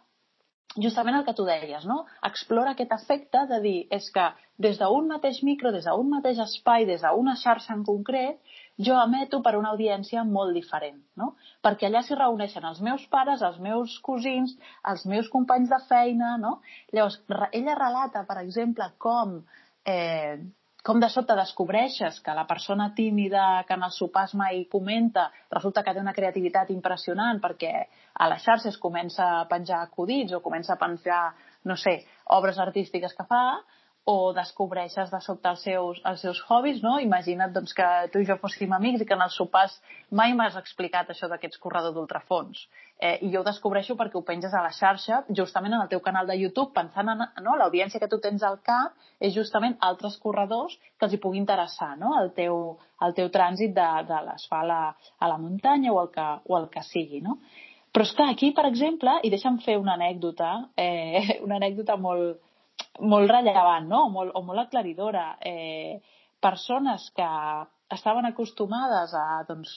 [0.77, 2.03] justament el que tu deies, no?
[2.29, 4.27] Explora aquest efecte de dir, és que
[4.59, 8.39] des d'un mateix micro, des d'un mateix espai, des d'una xarxa en concret,
[8.87, 11.33] jo emeto per una audiència molt diferent, no?
[11.65, 14.55] Perquè allà s'hi reuneixen els meus pares, els meus cosins,
[14.93, 16.61] els meus companys de feina, no?
[16.95, 17.19] Llavors,
[17.53, 19.41] ella relata, per exemple, com
[19.85, 20.39] eh,
[20.89, 25.83] com de sobte descobreixes que la persona tímida que en els sopars mai comenta resulta
[25.85, 27.73] que té una creativitat impressionant perquè
[28.15, 31.25] a les xarxes comença a penjar acudits o comença a penjar,
[31.69, 31.99] no sé,
[32.39, 33.43] obres artístiques que fa,
[34.09, 36.95] o descobreixes de sobte els seus, els seus hobbies, no?
[37.05, 39.75] Imagina't doncs, que tu i jo fóssim amics i que en els sopars
[40.21, 42.63] mai m'has explicat això d'aquests corredors d'ultrafons.
[42.97, 46.01] Eh, I jo ho descobreixo perquè ho penges a la xarxa, justament en el teu
[46.01, 47.59] canal de YouTube, pensant en no?
[47.61, 51.93] l'audiència que tu tens al cap, és justament altres corredors que els hi pugui interessar
[52.01, 52.17] no?
[52.23, 54.83] el, teu, el teu trànsit de, de l'asfalt a,
[55.21, 57.21] a la muntanya o el que, o el que sigui.
[57.21, 57.37] No?
[57.93, 62.41] Però és que aquí, per exemple, i deixa'm fer una anècdota, eh, una anècdota molt,
[63.01, 64.05] molt rellevant, no?
[64.07, 65.37] O molt, o molt aclaridora.
[65.41, 66.01] Eh,
[66.41, 67.27] persones que
[67.95, 69.73] estaven acostumades a, doncs,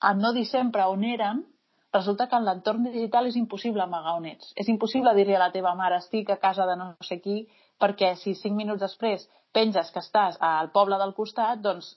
[0.00, 1.44] a no dir sempre on eren,
[1.92, 4.52] resulta que en l'entorn digital és impossible amagar on ets.
[4.56, 7.42] És impossible dir-li a la teva mare estic a casa de no sé qui,
[7.80, 11.96] perquè si cinc minuts després penges que estàs al poble del costat, doncs,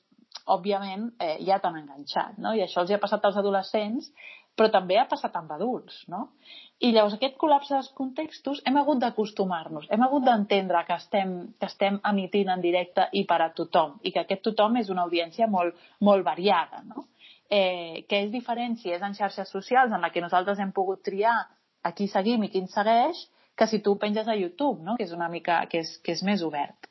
[0.51, 2.53] òbviament, eh, ja t'han enganxat, no?
[2.53, 4.11] I això els ha passat als adolescents,
[4.55, 6.29] però també ha passat amb adults, no?
[6.83, 11.69] I llavors aquest col·lapse dels contextos hem hagut d'acostumar-nos, hem hagut d'entendre que estem, que
[11.69, 15.47] estem emitint en directe i per a tothom i que aquest tothom és una audiència
[15.47, 16.83] molt, molt variada.
[16.89, 17.05] No?
[17.49, 21.03] Eh, que és diferent si és en xarxes socials en la que nosaltres hem pogut
[21.05, 21.38] triar
[21.85, 23.23] a qui seguim i qui ens segueix
[23.55, 24.97] que si tu penges a YouTube, no?
[24.97, 26.89] que és una mica que és, que és més obert.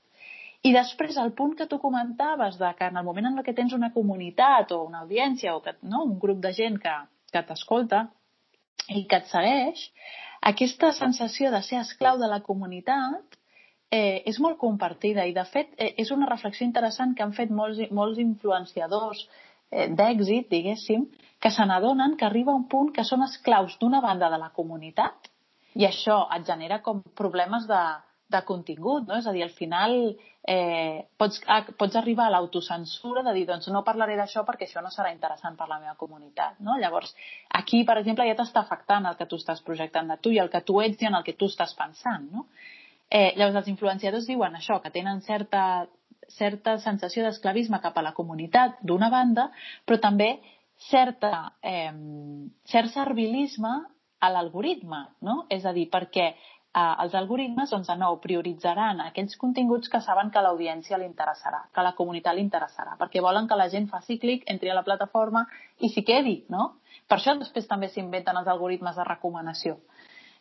[0.65, 3.75] I després el punt que tu comentaves de que en el moment en què tens
[3.77, 6.95] una comunitat o una audiència o que, no, un grup de gent que,
[7.35, 8.07] que t'escolta,
[8.89, 9.87] i que et segueix,
[10.45, 13.39] aquesta sensació de ser esclau de la comunitat
[13.91, 17.51] eh, és molt compartida i, de fet, eh, és una reflexió interessant que han fet
[17.51, 19.23] molts, molts influenciadors
[19.71, 21.07] eh, d'èxit, diguéssim,
[21.41, 25.31] que se n'adonen que arriba un punt que són esclaus d'una banda de la comunitat
[25.75, 27.83] i això et genera com problemes de,
[28.35, 29.17] de contingut, no?
[29.21, 29.95] És a dir, al final
[30.45, 34.83] eh, pots, ah, pots arribar a l'autocensura de dir, doncs no parlaré d'això perquè això
[34.85, 36.77] no serà interessant per la meva comunitat, no?
[36.81, 37.15] Llavors,
[37.61, 40.53] aquí, per exemple, ja t'està afectant el que tu estàs projectant de tu i el
[40.53, 42.49] que tu ets i en el que tu estàs pensant, no?
[43.09, 45.87] Eh, llavors, els influenciadors diuen això, que tenen certa,
[46.29, 49.49] certa sensació d'esclavisme cap a la comunitat, d'una banda,
[49.87, 50.35] però també
[50.91, 51.93] certa, eh,
[52.69, 53.75] cert servilisme
[54.25, 55.45] a l'algoritme, no?
[55.53, 56.33] És a dir, perquè
[56.75, 61.65] eh, els algoritmes, doncs, de nou, prioritzaran aquells continguts que saben que l'audiència li interessarà,
[61.75, 64.87] que la comunitat li interessarà, perquè volen que la gent faci clic, entri a la
[64.87, 65.47] plataforma
[65.79, 66.75] i s'hi quedi, no?
[67.09, 69.79] Per això després també s'inventen els algoritmes de recomanació.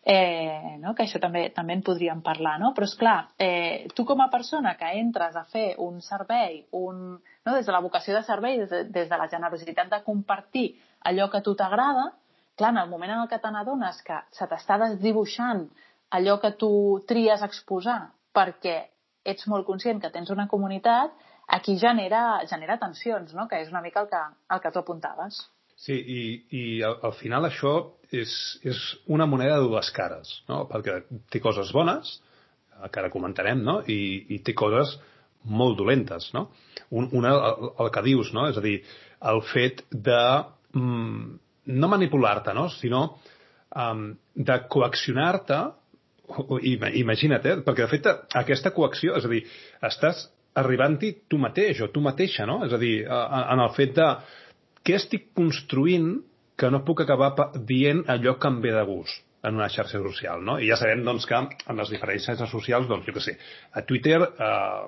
[0.06, 0.92] Eh, no?
[0.98, 2.74] que això també també en podríem parlar, no?
[2.76, 7.14] Però, és clar, eh, tu com a persona que entres a fer un servei, un,
[7.46, 7.54] no?
[7.56, 10.74] des de la vocació de servei, des de, des de la generositat de compartir
[11.08, 12.10] allò que a tu t'agrada,
[12.58, 15.70] clar, en el moment en el que te n'adones que se t'està desdibuixant
[16.18, 16.72] allò que tu
[17.10, 18.00] tries exposar
[18.34, 18.78] perquè
[19.24, 21.14] ets molt conscient que tens una comunitat,
[21.48, 23.48] aquí genera, genera tensions, no?
[23.48, 24.22] que és una mica el que,
[24.56, 25.40] el que tu apuntaves.
[25.80, 26.22] Sí, i,
[26.54, 27.74] i al, al final això
[28.14, 30.64] és, és una moneda de dues cares, no?
[30.70, 31.02] perquè
[31.34, 32.18] té coses bones,
[32.92, 33.80] que ara comentarem, no?
[33.88, 34.98] I, i té coses
[35.44, 36.48] molt dolentes, no?
[36.96, 38.48] Un, una, el, el que dius, no?
[38.52, 38.78] És a dir,
[39.32, 40.20] el fet de
[40.76, 41.38] mm,
[41.80, 42.68] no manipular-te, no?
[42.74, 43.04] Sinó
[43.72, 45.62] um, de coaccionar-te
[47.02, 47.58] imagina't, eh?
[47.66, 48.08] perquè de fet
[48.40, 49.44] aquesta coacció, és a dir,
[49.84, 50.28] estàs
[50.60, 52.62] arribant-hi tu mateix o tu mateixa, no?
[52.66, 54.08] És a dir, en el fet de
[54.86, 56.16] què estic construint
[56.60, 57.34] que no puc acabar
[57.68, 60.56] dient allò que em ve de gust en una xarxa social, no?
[60.62, 63.36] I ja sabem, doncs, que en les diferents xarxes socials, doncs, jo què sé,
[63.76, 64.86] a Twitter eh,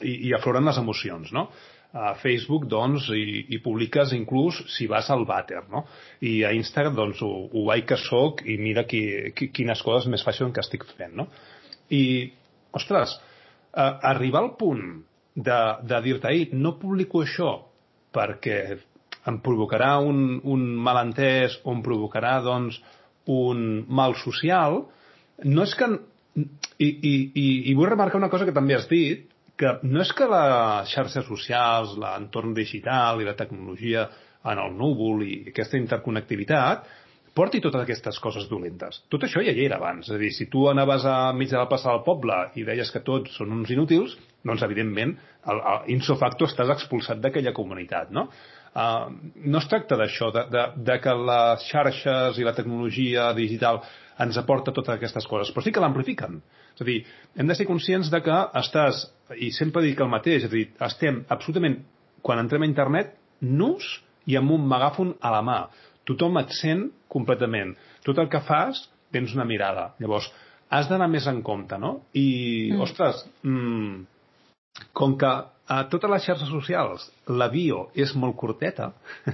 [0.00, 1.48] hi, hi afloren les emocions, no?
[1.94, 5.84] A Facebook, doncs, hi, hi publiques inclús si vas al vàter, no?
[6.26, 9.04] I a Instagram, doncs, ho, ho vaig que soc i mira qui,
[9.38, 11.28] qui, quines coses més fàcils que estic fent, no?
[11.94, 12.32] I,
[12.74, 13.14] ostres,
[13.70, 14.82] eh, arribar al punt
[15.34, 17.52] de, de dir-te, no publico això
[18.14, 18.58] perquè
[19.30, 22.80] em provocarà un, un malentès o em provocarà, doncs,
[23.30, 24.82] un mal social,
[25.44, 25.90] no és que...
[26.34, 29.28] I, i, i, i vull remarcar una cosa que també has dit,
[29.60, 34.08] que no és que les xarxes socials, l'entorn digital i la tecnologia
[34.50, 36.88] en el núvol i aquesta interconnectivitat
[37.34, 39.00] porti totes aquestes coses dolentes.
[39.10, 40.06] Tot això ja hi era abans.
[40.06, 42.92] És a dir, si tu anaves a mig de la plaça del poble i deies
[42.94, 44.14] que tots són uns inútils,
[44.46, 45.16] doncs, evidentment,
[45.50, 48.28] el, el, inso facto estàs expulsat d'aquella comunitat, no?
[48.74, 49.10] Uh,
[49.46, 53.82] no es tracta d'això, de, de, de que les xarxes i la tecnologia digital
[54.22, 56.40] ens aporta totes aquestes coses, però sí que l'amplifiquen.
[56.74, 57.00] És a dir,
[57.38, 59.04] hem de ser conscients de que estàs,
[59.40, 61.78] i sempre dic el mateix, és a dir, estem absolutament,
[62.24, 63.86] quan entrem a internet, nus
[64.30, 65.58] i amb un megàfon a la mà.
[66.08, 67.74] Tothom et sent completament.
[68.04, 69.92] Tot el que fas, tens una mirada.
[70.02, 70.28] Llavors,
[70.74, 71.98] has d'anar més en compte, no?
[72.12, 72.28] I,
[72.72, 72.84] mm.
[72.84, 75.32] ostres, mm, com que
[75.64, 77.06] a totes les xarxes socials
[77.40, 78.90] la bio és molt curteta,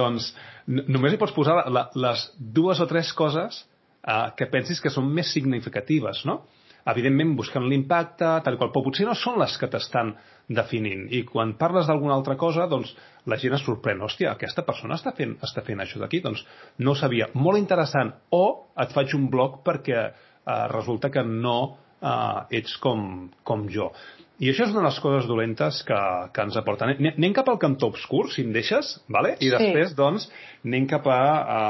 [0.00, 0.32] doncs
[0.66, 5.10] només hi pots posar la, les dues o tres coses eh, que pensis que són
[5.14, 6.40] més significatives, no?
[6.88, 10.14] Evidentment, buscant l'impacte, tal qual, però potser no són les que t'estan
[10.48, 11.06] definint.
[11.12, 12.94] I quan parles d'alguna altra cosa, doncs
[13.28, 14.00] la gent es sorprèn.
[14.04, 16.22] Hòstia, aquesta persona està fent, està fent això d'aquí?
[16.24, 16.44] Doncs
[16.84, 17.28] no ho sabia.
[17.34, 18.14] Molt interessant.
[18.32, 18.44] O
[18.80, 21.58] et faig un blog perquè eh, resulta que no
[22.00, 23.90] eh, ets com, com jo.
[24.38, 26.00] I això és una de les coses dolentes que,
[26.34, 26.92] que ens aporten.
[26.94, 29.34] Anem cap al cantó obscur, si em deixes, vale?
[29.42, 29.98] i després, sí.
[29.98, 30.28] doncs,
[30.62, 31.62] anem cap a, a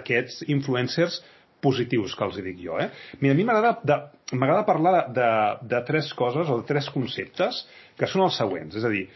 [0.00, 1.20] aquests influencers
[1.64, 2.78] positius, que els dic jo.
[2.80, 2.90] Eh?
[3.20, 5.30] Mira, a mi m'agrada parlar de, de,
[5.74, 7.64] de tres coses o de tres conceptes
[7.98, 8.76] que són els següents.
[8.78, 9.06] És a dir,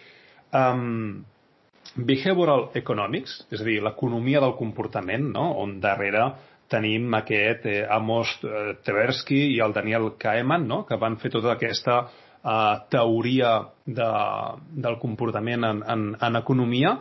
[0.58, 1.22] um,
[1.96, 5.52] behavioral economics, és a dir, l'economia del comportament, no?
[5.62, 6.30] on darrere
[6.72, 10.82] tenim aquest eh, Amos eh, Tversky i el Daniel Kahneman, no?
[10.88, 14.08] que van fer tota aquesta eh, teoria de,
[14.86, 16.96] del comportament en, en, en economia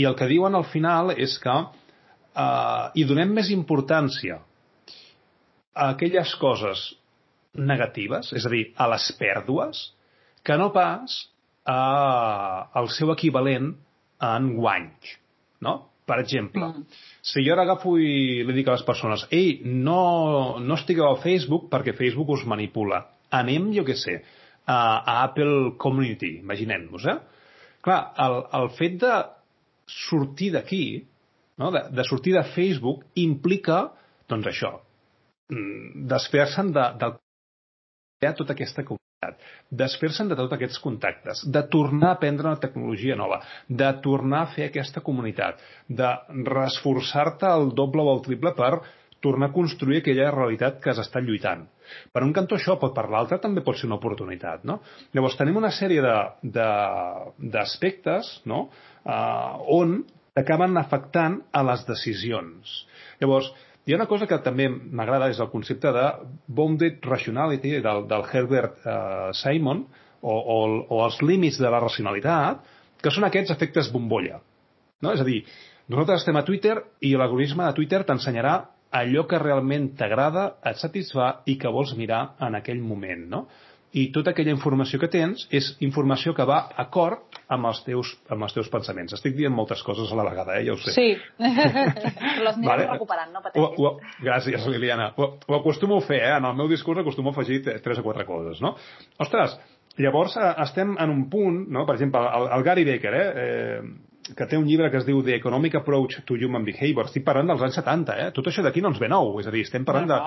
[0.00, 4.40] i el que diuen al final és que eh, hi donem més importància
[5.74, 6.82] a aquelles coses
[7.54, 9.84] negatives, és a dir, a les pèrdues,
[10.46, 11.14] que no pas
[11.66, 11.78] a,
[12.74, 13.72] al seu equivalent
[14.20, 15.16] en guanys.
[15.60, 15.76] No?
[16.10, 17.00] Per exemple, mm.
[17.22, 21.20] si jo ara agafo i li dic a les persones ei, no, no estigueu al
[21.22, 23.04] Facebook perquè Facebook us manipula.
[23.30, 24.16] Anem, jo què sé,
[24.66, 27.18] a, a Apple Community, imaginem-nos, eh?
[27.86, 29.12] Clar, el, el fet de
[29.90, 30.84] sortir d'aquí,
[31.62, 31.70] no?
[31.74, 33.84] de, de sortir de Facebook, implica,
[34.30, 34.74] doncs això,
[36.10, 37.10] desfer-se'n de, de,
[38.24, 39.42] de tota aquesta comunitat,
[39.82, 44.52] desfer-se'n de tots aquests contactes, de tornar a aprendre una tecnologia nova, de tornar a
[44.54, 46.14] fer aquesta comunitat, de
[46.48, 48.78] resforçar-te el doble o el triple per
[49.20, 51.66] tornar a construir aquella realitat que has estat lluitant.
[52.12, 54.64] Per un cantó això, per l'altre també pot ser una oportunitat.
[54.64, 54.78] No?
[55.12, 56.00] Llavors tenim una sèrie
[56.40, 58.70] d'aspectes no?
[59.04, 59.98] uh, on
[60.40, 62.86] acaben afectant a les decisions.
[63.20, 63.50] Llavors,
[63.86, 66.06] hi ha una cosa que també m'agrada, és el concepte de
[66.46, 69.86] bounded rationality del, del Herbert uh, Simon,
[70.20, 70.58] o, o,
[70.92, 72.60] o els límits de la racionalitat,
[73.00, 74.42] que són aquests efectes bombolla.
[75.00, 75.14] No?
[75.14, 75.40] És a dir,
[75.88, 76.76] nosaltres estem a Twitter
[77.08, 78.58] i l'algoritme de Twitter t'ensenyarà
[79.00, 83.44] allò que realment t'agrada, et satisfà i que vols mirar en aquell moment, no?
[83.90, 88.46] I tota aquella informació que tens és informació que va acord amb els teus, amb
[88.46, 89.16] els teus pensaments.
[89.16, 90.66] Estic dient moltes coses a la vegada, eh?
[90.68, 90.94] ja ho sé.
[90.94, 91.08] Sí,
[92.44, 92.86] les anem vale.
[92.92, 93.66] recuperant, no pateixis.
[93.66, 95.10] Ho, ho, gràcies, Liliana.
[95.18, 96.36] Ho, ho acostumo a fer, eh?
[96.36, 98.76] En el meu discurs acostumo a afegir tres o quatre coses, no?
[99.18, 99.58] Ostres,
[99.98, 101.82] llavors eh, estem en un punt, no?
[101.88, 103.26] per exemple, el, el Gary Baker, eh?
[103.34, 107.08] eh que té un llibre que es diu The Economic Approach to Human Behavior.
[107.08, 108.28] Estic parlant dels anys 70, eh?
[108.36, 109.32] Tot això d'aquí no ens ve nou.
[109.40, 110.18] És a dir, estem parlant de,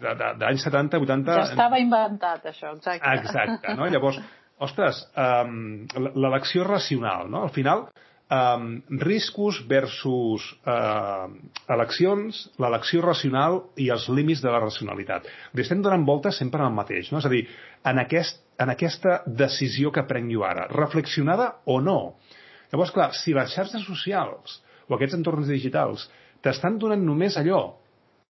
[0.00, 1.38] d'anys 70, 80...
[1.38, 3.16] Ja estava inventat, això, exacte.
[3.20, 3.88] Exacte, no?
[3.92, 4.20] Llavors,
[4.60, 7.44] ostres, um, l'elecció racional, no?
[7.48, 7.86] Al final,
[8.30, 11.28] um, riscos versus uh,
[11.68, 15.28] eleccions, l'elecció racional i els límits de la racionalitat.
[15.54, 17.20] Li estem donant voltes sempre al mateix, no?
[17.20, 17.44] És a dir,
[17.84, 22.00] en, aquest, en aquesta decisió que prenc jo ara, reflexionada o no.
[22.70, 26.06] Llavors, clar, si les xarxes socials o aquests entorns digitals
[26.40, 27.79] t'estan donant només allò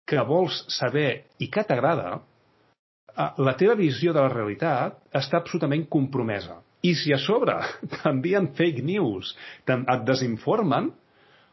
[0.08, 5.86] que vols saber i que t'agrada, eh, la teva visió de la realitat està absolutament
[5.88, 6.60] compromesa.
[6.82, 7.58] I si a sobre
[8.00, 9.34] t'envien fake news,
[9.68, 10.90] et desinformen,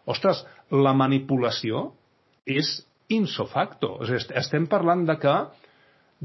[0.07, 1.91] ostres, la manipulació
[2.47, 2.79] és
[3.13, 3.97] insofacto.
[4.01, 5.35] O sigui, estem parlant de que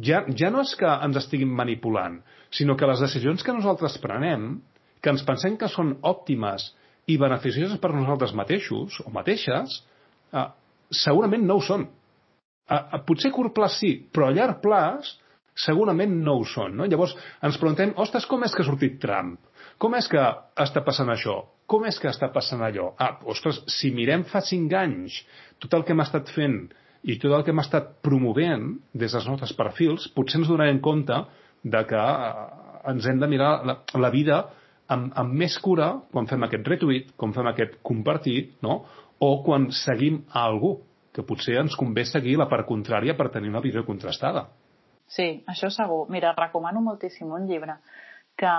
[0.01, 2.21] ja, ja no és que ens estiguin manipulant,
[2.55, 4.61] sinó que les decisions que nosaltres prenem,
[5.03, 6.71] que ens pensem que són òptimes
[7.11, 9.81] i beneficioses per nosaltres mateixos o mateixes,
[10.33, 10.47] eh,
[11.03, 11.89] segurament no ho són.
[12.71, 15.17] Eh, eh potser a curt plaç sí, però a llarg plaç
[15.59, 16.77] segurament no ho són.
[16.79, 16.87] No?
[16.89, 19.37] Llavors ens preguntem, ostres, com és que ha sortit Trump?
[19.83, 20.21] Com és que
[20.63, 21.41] està passant això?
[21.67, 22.93] Com és que està passant allò?
[23.01, 25.19] Ah, ostres, si mirem fa cinc anys
[25.63, 26.65] tot el que hem estat fent
[27.03, 31.17] i tot el que hem estat promovent des dels nostres perfils, potser ens donarem compte
[31.63, 32.33] de que eh,
[32.93, 34.43] ens hem de mirar la, la vida
[34.93, 38.83] amb, amb més cura quan fem aquest retuit, quan fem aquest compartit, no?
[39.23, 40.77] o quan seguim a algú,
[41.13, 44.47] que potser ens convé seguir la part contrària per tenir una visió contrastada.
[45.13, 46.07] Sí, això segur.
[46.11, 47.77] Mira, recomano moltíssim un llibre
[48.37, 48.53] que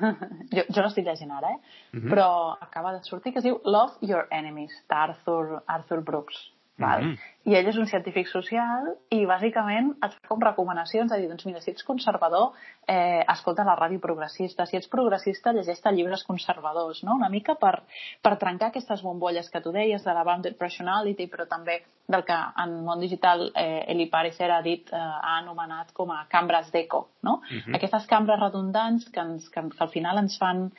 [0.54, 1.58] jo, jo l'estic llegint ara, eh?
[1.58, 2.04] Uh mhm.
[2.04, 2.10] -huh.
[2.10, 6.53] però acaba de sortir, que es diu Love Your Enemies, d'Arthur Arthur Brooks.
[6.76, 7.02] Val?
[7.02, 7.18] Mm -hmm.
[7.44, 11.44] I ell és un científic social i bàsicament et fa com recomanacions de dir, doncs
[11.46, 12.52] mira, si ets conservador,
[12.86, 17.14] eh, escolta la ràdio progressista, si ets progressista, llegeix llibres conservadors, no?
[17.14, 17.82] Una mica per,
[18.22, 22.38] per trencar aquestes bombolles que tu deies de la bounded personality, però també del que
[22.56, 27.08] en món digital eh, Eli Pariser ha dit, eh, ha anomenat com a cambres d'eco,
[27.22, 27.40] no?
[27.50, 27.74] Mm -hmm.
[27.76, 30.72] Aquestes cambres redundants que, ens, que, que al final ens fan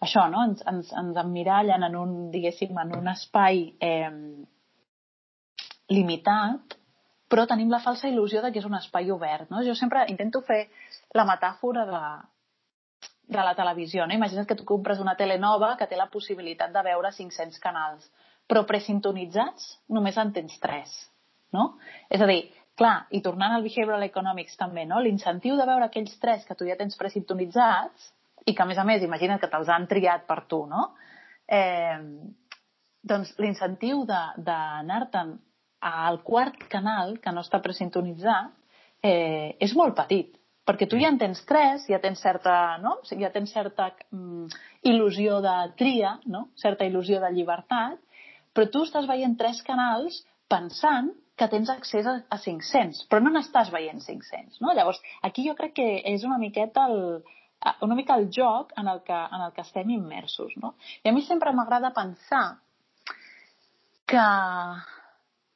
[0.00, 0.44] això, no?
[0.44, 4.10] Ens, ens, ens emmirallen en un, diguéssim, en un espai eh,
[5.92, 6.76] limitat,
[7.30, 9.50] però tenim la falsa il·lusió de que és un espai obert.
[9.50, 9.62] No?
[9.66, 10.66] Jo sempre intento fer
[11.14, 12.02] la metàfora de,
[13.34, 14.06] de la televisió.
[14.06, 14.14] No?
[14.14, 18.06] Imagina't que tu compres una tele nova que té la possibilitat de veure 500 canals,
[18.46, 20.94] però presintonitzats només en tens 3.
[21.56, 21.72] No?
[22.10, 22.44] És a dir,
[22.78, 25.00] clar, i tornant al behavioral economics també, no?
[25.02, 28.12] l'incentiu de veure aquells 3 que tu ja tens presintonitzats
[28.46, 30.92] i que, a més a més, imagina't que te'ls han triat per tu, no?
[31.50, 31.98] Eh,
[33.06, 35.32] doncs l'incentiu d'anar-te'n
[35.86, 38.52] al quart canal, que no està presintonitzat,
[39.02, 40.34] eh, és molt petit.
[40.66, 42.96] Perquè tu ja en tens tres, ja tens certa, no?
[43.06, 44.48] ja tens certa mm,
[44.90, 46.48] il·lusió de tria, no?
[46.58, 48.00] certa il·lusió de llibertat,
[48.52, 53.30] però tu estàs veient tres canals pensant que tens accés a, a 500, però no
[53.34, 54.58] n'estàs veient 500.
[54.64, 54.72] No?
[54.74, 57.22] Llavors, aquí jo crec que és una miqueta el,
[57.84, 60.56] una mica el joc en el que, en el que estem immersos.
[60.62, 60.74] No?
[61.04, 62.46] I a mi sempre m'agrada pensar
[64.06, 64.26] que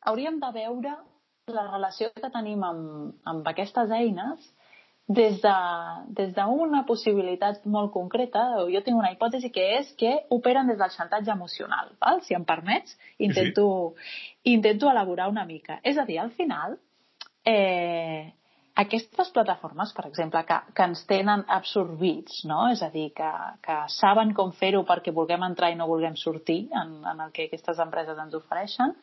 [0.07, 0.94] hauríem de veure
[1.51, 4.48] la relació que tenim amb, amb aquestes eines
[5.11, 10.68] des d'una de, des possibilitat molt concreta, jo tinc una hipòtesi que és que operen
[10.70, 12.20] des del xantatge emocional, val?
[12.22, 14.53] si em permets, intento, sí.
[14.55, 15.80] intento elaborar una mica.
[15.82, 16.78] És a dir, al final,
[17.44, 18.32] eh,
[18.76, 22.68] aquestes plataformes, per exemple, que, que ens tenen absorbits, no?
[22.70, 23.30] és a dir, que,
[23.66, 27.48] que saben com fer-ho perquè vulguem entrar i no vulguem sortir en, en el que
[27.48, 28.94] aquestes empreses ens ofereixen,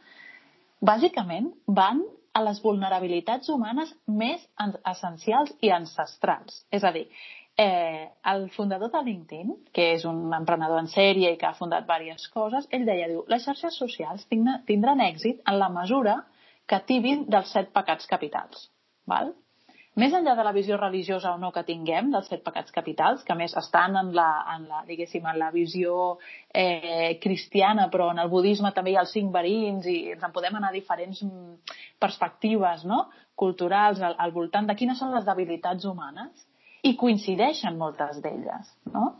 [0.82, 2.04] bàsicament van
[2.34, 4.44] a les vulnerabilitats humanes més
[4.86, 6.64] essencials i ancestrals.
[6.72, 7.08] És a dir,
[7.58, 11.88] eh, el fundador de LinkedIn, que és un emprenedor en sèrie i que ha fundat
[11.88, 16.20] diverses coses, ell deia, diu, les xarxes socials tindran èxit en la mesura
[16.68, 18.70] que tibin dels set pecats capitals.
[19.08, 19.34] Val?
[19.98, 23.36] Més enllà de la visió religiosa o no que tinguem dels set pecats capitals, que
[23.38, 26.18] més estan en la, en la, diguéssim, en la visió
[26.54, 30.36] eh, cristiana, però en el budisme també hi ha els cinc verins i ens en
[30.36, 33.08] podem anar a diferents mm, perspectives no?
[33.36, 36.46] culturals al, al voltant de quines són les debilitats humanes
[36.86, 38.70] i coincideixen moltes d'elles.
[38.94, 39.16] No?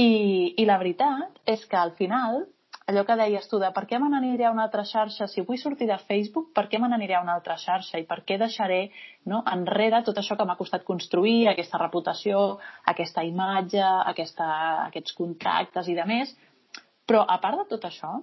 [0.00, 2.46] I, I la veritat és que al final
[2.86, 5.60] allò que deies tu de per què me n'aniré a una altra xarxa, si vull
[5.60, 8.80] sortir de Facebook, per què me n'aniré a una altra xarxa i per què deixaré
[9.30, 12.42] no, enrere tot això que m'ha costat construir, aquesta reputació,
[12.94, 14.48] aquesta imatge, aquesta,
[14.88, 16.34] aquests contractes i de més.
[17.06, 18.18] Però a part de tot això,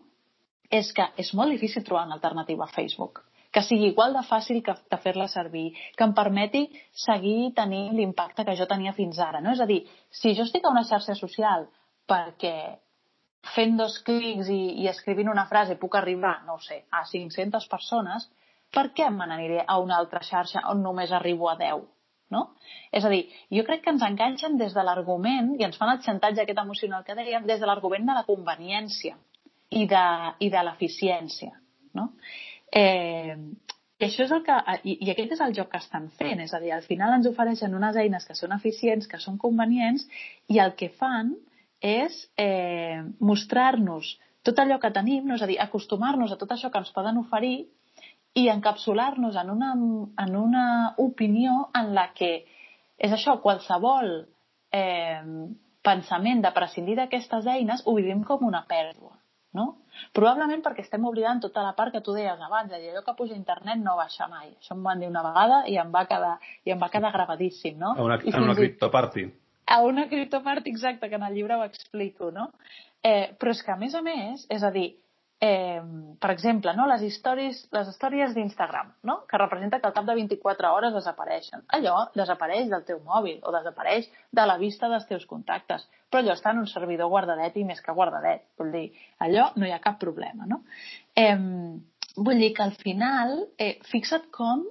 [0.70, 4.60] és que és molt difícil trobar una alternativa a Facebook que sigui igual de fàcil
[4.62, 9.41] que, que fer-la servir, que em permeti seguir tenint l'impacte que jo tenia fins ara.
[9.41, 9.55] No?
[9.55, 9.80] És a dir,
[10.14, 11.66] si jo estic a una xarxa social
[12.10, 12.78] perquè
[13.55, 17.67] fent dos clics i, i escrivint una frase puc arribar, no ho sé, a 500
[17.71, 18.27] persones,
[18.73, 21.87] per què me n'aniré a una altra xarxa on només arribo a 10?
[22.29, 22.43] no?
[22.91, 23.23] És a dir,
[23.53, 27.03] jo crec que ens enganxen des de l'argument i ens fan el xantatge aquest emocional
[27.05, 29.17] que dèiem, des de l'argument de la conveniència
[29.69, 30.05] i de,
[30.45, 31.51] i de l'eficiència,
[31.97, 32.11] no?
[32.71, 33.35] Eh,
[33.99, 34.55] i això és el que,
[34.87, 37.27] i, i aquest és el joc que estan fent, és a dir, al final ens
[37.27, 40.05] ofereixen unes eines que són eficients, que són convenients,
[40.47, 41.33] i el que fan
[41.80, 45.36] és eh, mostrar-nos tot allò que tenim, no?
[45.36, 47.67] és a dir, acostumar-nos a tot això que ens poden oferir
[48.38, 49.71] i encapsular-nos en una,
[50.23, 50.65] en una
[50.97, 52.32] opinió en la que
[52.99, 54.11] és això, qualsevol
[54.75, 55.23] eh,
[55.86, 59.15] pensament de prescindir d'aquestes eines ho vivim com una pèrdua.
[59.57, 59.80] No?
[60.13, 63.15] Probablement perquè estem oblidant tota la part que tu deies abans, de dir, allò que
[63.17, 64.51] puja a internet no baixa mai.
[64.59, 66.36] Això em van dir una vegada i em va quedar,
[66.69, 67.95] i em va quedar gravadíssim, no?
[67.97, 69.25] A una, a una criptoparty.
[69.70, 72.49] A una criptoparty, exacte, que en el llibre ho explico, no?
[73.03, 74.88] Eh, però és que, a més a més, és a dir,
[75.39, 75.82] eh,
[76.20, 79.22] per exemple, no, les històries, les històries d'Instagram, no?
[79.30, 81.63] que representa que al cap de 24 hores desapareixen.
[81.78, 86.36] Allò desapareix del teu mòbil o desapareix de la vista dels teus contactes, però allò
[86.36, 88.49] està en un servidor guardadet i més que guardadet.
[88.59, 88.88] Vull dir,
[89.20, 90.49] allò no hi ha cap problema.
[90.49, 90.63] No?
[91.15, 91.38] Eh,
[92.17, 94.65] vull dir que al final, eh, fixa't com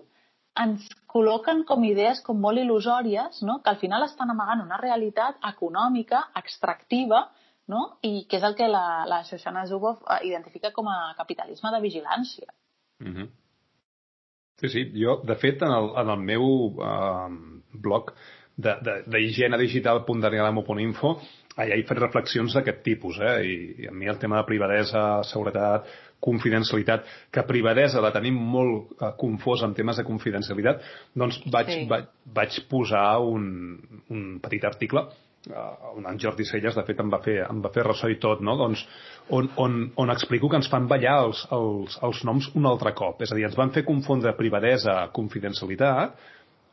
[0.62, 3.58] ens col·loquen com idees com molt il·lusòries, no?
[3.64, 7.26] que al final estan amagant una realitat econòmica, extractiva,
[7.68, 7.84] no?
[8.02, 11.82] i que és el que la, la Shoshana Zuboff eh, identifica com a capitalisme de
[11.84, 12.52] vigilància.
[13.00, 13.28] Mm -hmm.
[14.60, 14.92] Sí, sí.
[14.94, 17.30] Jo, de fet, en el, en el meu uh,
[17.72, 18.12] blog
[18.56, 21.20] d'higiene digital.danielamo.info
[21.58, 23.34] allà he fet reflexions d'aquest tipus, eh?
[23.42, 25.88] I, I a mi el tema de privadesa, seguretat,
[26.24, 30.82] confidencialitat, que privadesa la tenim molt uh, confós en temes de confidencialitat,
[31.14, 31.86] doncs vaig, sí.
[31.90, 33.44] vaig, vaig posar un,
[34.10, 35.04] un petit article
[35.52, 38.42] uh, en Jordi Celles, de fet, em va fer, em va fer ressò i tot,
[38.44, 38.56] no?
[38.58, 38.82] doncs,
[39.34, 43.22] on, on, on explico que ens fan ballar els, els, els noms un altre cop.
[43.22, 46.18] És a dir, ens van fer confondre privadesa, confidencialitat,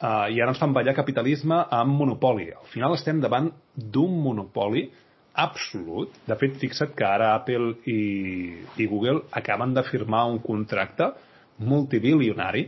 [0.02, 2.50] uh, i ara ens fan ballar capitalisme amb monopoli.
[2.56, 4.88] Al final estem davant d'un monopoli
[5.36, 6.16] absolut.
[6.28, 8.00] De fet, fixa't que ara Apple i,
[8.80, 11.12] i Google acaben de firmar un contracte
[11.58, 12.66] multibilionari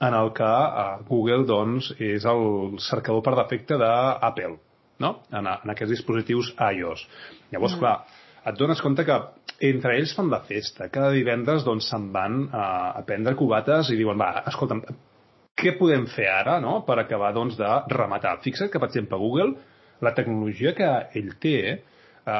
[0.00, 4.54] en el que uh, Google doncs, és el cercador per defecte d'Apple
[5.02, 5.10] no?
[5.32, 7.04] en, en aquests dispositius iOS.
[7.52, 7.82] Llavors, mm.
[7.82, 7.96] clar,
[8.46, 9.18] et dones compte que
[9.68, 10.88] entre ells fan la festa.
[10.94, 12.64] Cada divendres doncs se'n van a,
[13.00, 14.84] a prendre cubates i diuen, va, escolta'm,
[15.58, 16.80] què podem fer ara no?
[16.86, 18.36] per acabar doncs, de rematar?
[18.44, 19.56] Fixa't que, per exemple, Google,
[20.04, 21.97] la tecnologia que ell té, eh,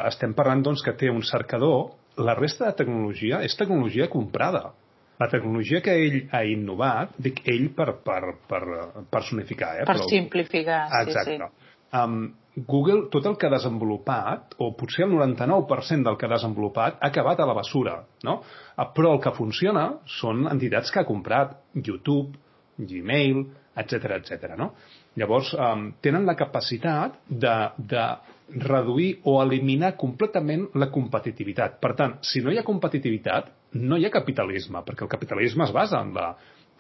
[0.09, 4.73] estem parlant doncs, que té un cercador, la resta de tecnologia és tecnologia comprada.
[5.19, 8.21] La tecnologia que ell ha innovat, dic ell per, per,
[8.51, 8.63] per
[9.11, 9.73] personificar.
[9.81, 9.87] Eh?
[9.87, 11.35] Per Però, simplificar, Exacte.
[11.35, 11.73] sí, sí.
[11.99, 12.21] Um,
[12.67, 17.11] Google, tot el que ha desenvolupat, o potser el 99% del que ha desenvolupat, ha
[17.11, 18.41] acabat a la bessura, no?
[18.75, 22.39] Ah, però el que funciona són entitats que ha comprat, YouTube,
[22.79, 23.45] Gmail,
[23.79, 24.57] etc etc.
[24.59, 24.73] no?
[25.19, 28.05] Llavors, um, tenen la capacitat de, de
[28.49, 31.79] reduir o eliminar completament la competitivitat.
[31.83, 35.75] Per tant, si no hi ha competitivitat, no hi ha capitalisme, perquè el capitalisme es
[35.75, 36.31] basa en la,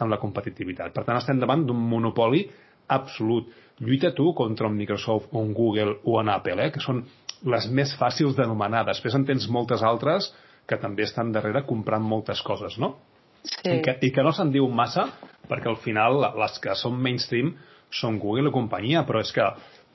[0.00, 0.94] en la competitivitat.
[0.94, 2.46] Per tant, estem davant d'un monopoli
[2.88, 7.04] absolut lluita tu contra un Microsoft o un Google o un Apple, eh, que són
[7.46, 8.86] les més fàcils d'anomenar.
[8.88, 10.32] Després en tens moltes altres
[10.68, 12.96] que també estan darrere comprant moltes coses, no?
[13.44, 13.70] Sí.
[13.70, 15.06] I, que, I que no se'n diu massa,
[15.48, 17.54] perquè al final les que són mainstream
[17.94, 19.46] són Google i companyia, però és que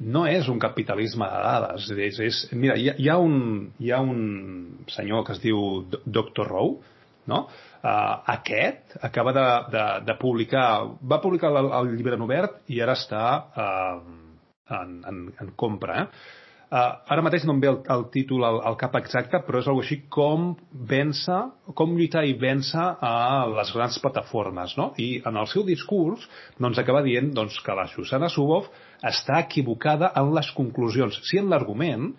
[0.04, 1.89] no és un capitalisme de dades.
[2.08, 3.38] És, és, mira, hi ha, hi, ha un,
[3.80, 4.24] hi ha un
[4.91, 6.47] senyor que es diu Dr.
[6.49, 6.82] Rowe,
[7.32, 7.45] no?
[7.84, 10.68] Uh, aquest acaba de, de, de publicar,
[11.04, 13.97] va publicar el, el llibre en obert i ara està uh,
[14.72, 16.06] en, en, en compra.
[16.06, 16.39] Eh?
[16.74, 19.68] Uh, ara mateix no em ve el, el títol al, al cap exacte, però és
[19.70, 20.54] algo així com
[20.89, 21.41] vèncer,
[21.78, 23.12] com lluitar i vèncer a
[23.51, 24.88] les grans plataformes, no?
[24.97, 26.24] I en el seu discurs
[26.58, 28.72] doncs, acaba dient doncs, que la Susana Subov
[29.04, 31.20] està equivocada en les conclusions.
[31.28, 32.12] Sí en l'argument,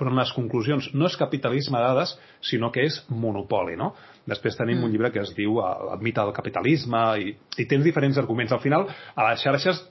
[0.00, 2.14] però en les conclusions no és capitalisme de dades,
[2.50, 3.92] sinó que és monopoli, no?
[4.30, 4.86] Després tenim mm.
[4.86, 8.54] un llibre que es diu El mite del capitalisme i, i tens diferents arguments.
[8.56, 9.82] Al final, a les xarxes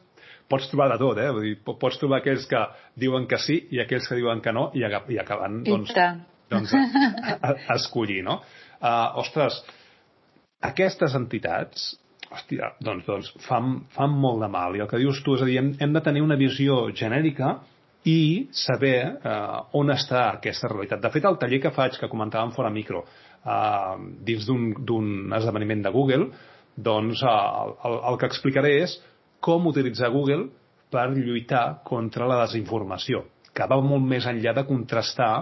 [0.50, 1.30] pots trobar de tot, eh?
[1.36, 2.64] Vull dir, pots trobar aquells que
[3.00, 5.94] diuen que sí i aquells que diuen que no i, i acaben doncs,
[6.50, 8.40] doncs, a, a, a escollir, no?
[8.80, 9.60] Uh, ostres,
[10.66, 11.92] aquestes entitats
[12.30, 14.76] hòstia, doncs, doncs fan, fan molt de mal.
[14.76, 17.58] I el que dius tu és a dir, hem, hem de tenir una visió genèrica
[18.08, 21.02] i saber eh, on està aquesta realitat.
[21.04, 23.04] De fet, el taller que faig, que comentàvem fora micro,
[23.44, 23.96] eh,
[24.28, 26.30] dins d'un esdeveniment de Google,
[26.78, 27.36] doncs eh,
[27.90, 28.96] el, el que explicaré és
[29.44, 30.48] com utilitzar Google
[30.92, 35.34] per lluitar contra la desinformació, que va molt més enllà de contrastar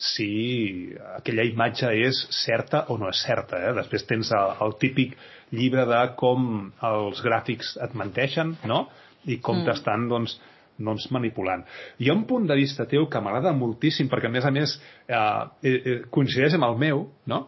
[0.00, 3.60] si aquella imatge és certa o no és certa.
[3.60, 3.74] Eh?
[3.78, 5.14] Després tens el, el típic
[5.54, 8.86] llibre de com els gràfics et menteixen, no?
[9.24, 9.68] i com mm.
[9.68, 10.36] t'estan, doncs,
[10.76, 11.64] doncs manipulant.
[12.02, 14.76] Hi ha un punt de vista teu que m'agrada moltíssim, perquè a més a més
[14.76, 17.40] eh, eh, eh, coincideix amb el meu, no?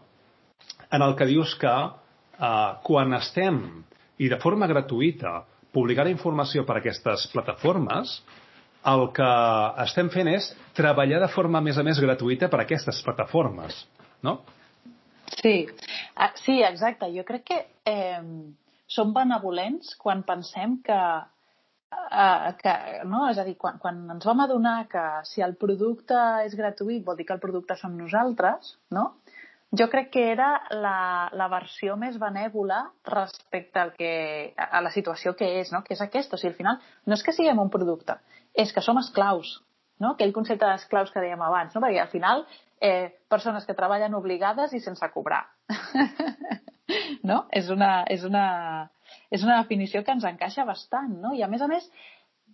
[0.92, 3.60] en el que dius que eh, quan estem,
[4.22, 5.42] i de forma gratuïta,
[5.76, 8.20] publicar informació per a aquestes plataformes,
[8.92, 9.30] el que
[9.84, 13.82] estem fent és treballar de forma, més a més, gratuïta per a aquestes plataformes,
[14.26, 14.38] no?
[15.40, 15.66] Sí,
[16.14, 17.08] ah, sí, exacte.
[17.14, 17.58] Jo crec que
[17.90, 18.22] eh,
[18.86, 21.00] som benevolents quan pensem que,
[21.96, 22.74] eh, que
[23.10, 23.24] no?
[23.30, 27.18] és a dir, quan, quan ens vam adonar que si el producte és gratuït vol
[27.18, 29.10] dir que el producte som nosaltres, no?
[29.76, 34.10] Jo crec que era la, la versió més benèvola respecte al que,
[34.56, 35.82] a la situació que és, no?
[35.84, 36.36] que és aquesta.
[36.36, 38.16] O sigui, al final, no és que siguem un producte,
[38.54, 39.56] és que som esclaus.
[40.00, 40.12] No?
[40.14, 41.82] Aquell concepte d'esclaus que dèiem abans, no?
[41.82, 42.46] perquè al final
[42.80, 45.42] eh, persones que treballen obligades i sense cobrar.
[47.30, 47.44] no?
[47.50, 48.46] És una, és, una,
[49.30, 51.34] és una definició que ens encaixa bastant, no?
[51.34, 51.88] I a més a més,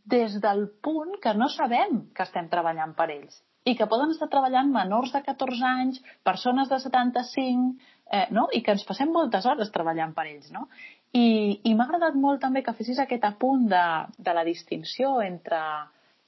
[0.09, 4.29] des del punt que no sabem que estem treballant per ells i que poden estar
[4.31, 7.77] treballant menors de 14 anys, persones de 75,
[8.11, 8.49] eh, no?
[8.53, 10.51] i que ens passem moltes hores treballant per ells.
[10.55, 10.67] No?
[11.13, 13.85] I, i m'ha agradat molt també que fessis aquest apunt de,
[14.19, 15.63] de la distinció entre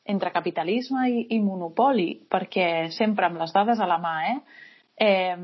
[0.04, 4.38] entre capitalisme i, i monopoli, perquè sempre amb les dades a la mà, eh,
[5.00, 5.36] eh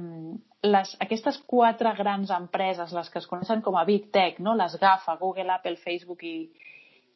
[0.62, 4.54] les, aquestes quatre grans empreses, les que es coneixen com a Big Tech, no?
[4.54, 6.50] les GAFA, Google, Apple, Facebook i,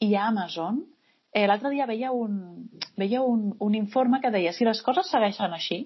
[0.00, 0.80] i Amazon,
[1.34, 2.38] eh, l'altre dia veia, un,
[2.96, 5.82] veia un, un informe que deia si les coses segueixen així,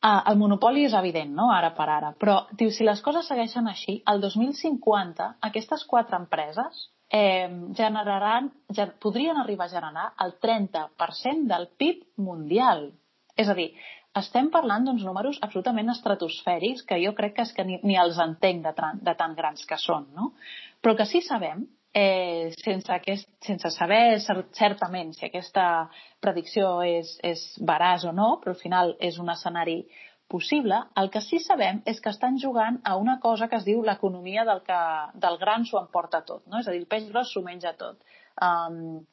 [0.00, 1.50] ah, el monopoli és evident, no?
[1.52, 6.88] ara per ara, però diu, si les coses segueixen així, el 2050 aquestes quatre empreses
[7.12, 12.88] eh, generaran, ja, podrien arribar a generar el 30% del PIB mundial.
[13.36, 13.70] És a dir,
[14.18, 18.20] estem parlant d'uns números absolutament estratosfèrics que jo crec que és que ni, ni els
[18.22, 20.32] entenc de, de tan grans que són, no?
[20.80, 21.64] Però que sí sabem,
[21.94, 24.18] eh, sense, aquest, sense saber
[24.52, 25.88] certament si aquesta
[26.20, 29.84] predicció és, és veraç o no, però al final és un escenari
[30.28, 33.82] possible, el que sí sabem és que estan jugant a una cosa que es diu
[33.84, 34.82] l'economia del, que,
[35.22, 36.58] del gran s'ho emporta tot, no?
[36.58, 38.00] És a dir, el peix gros s'ho menja tot.
[38.42, 39.04] Um,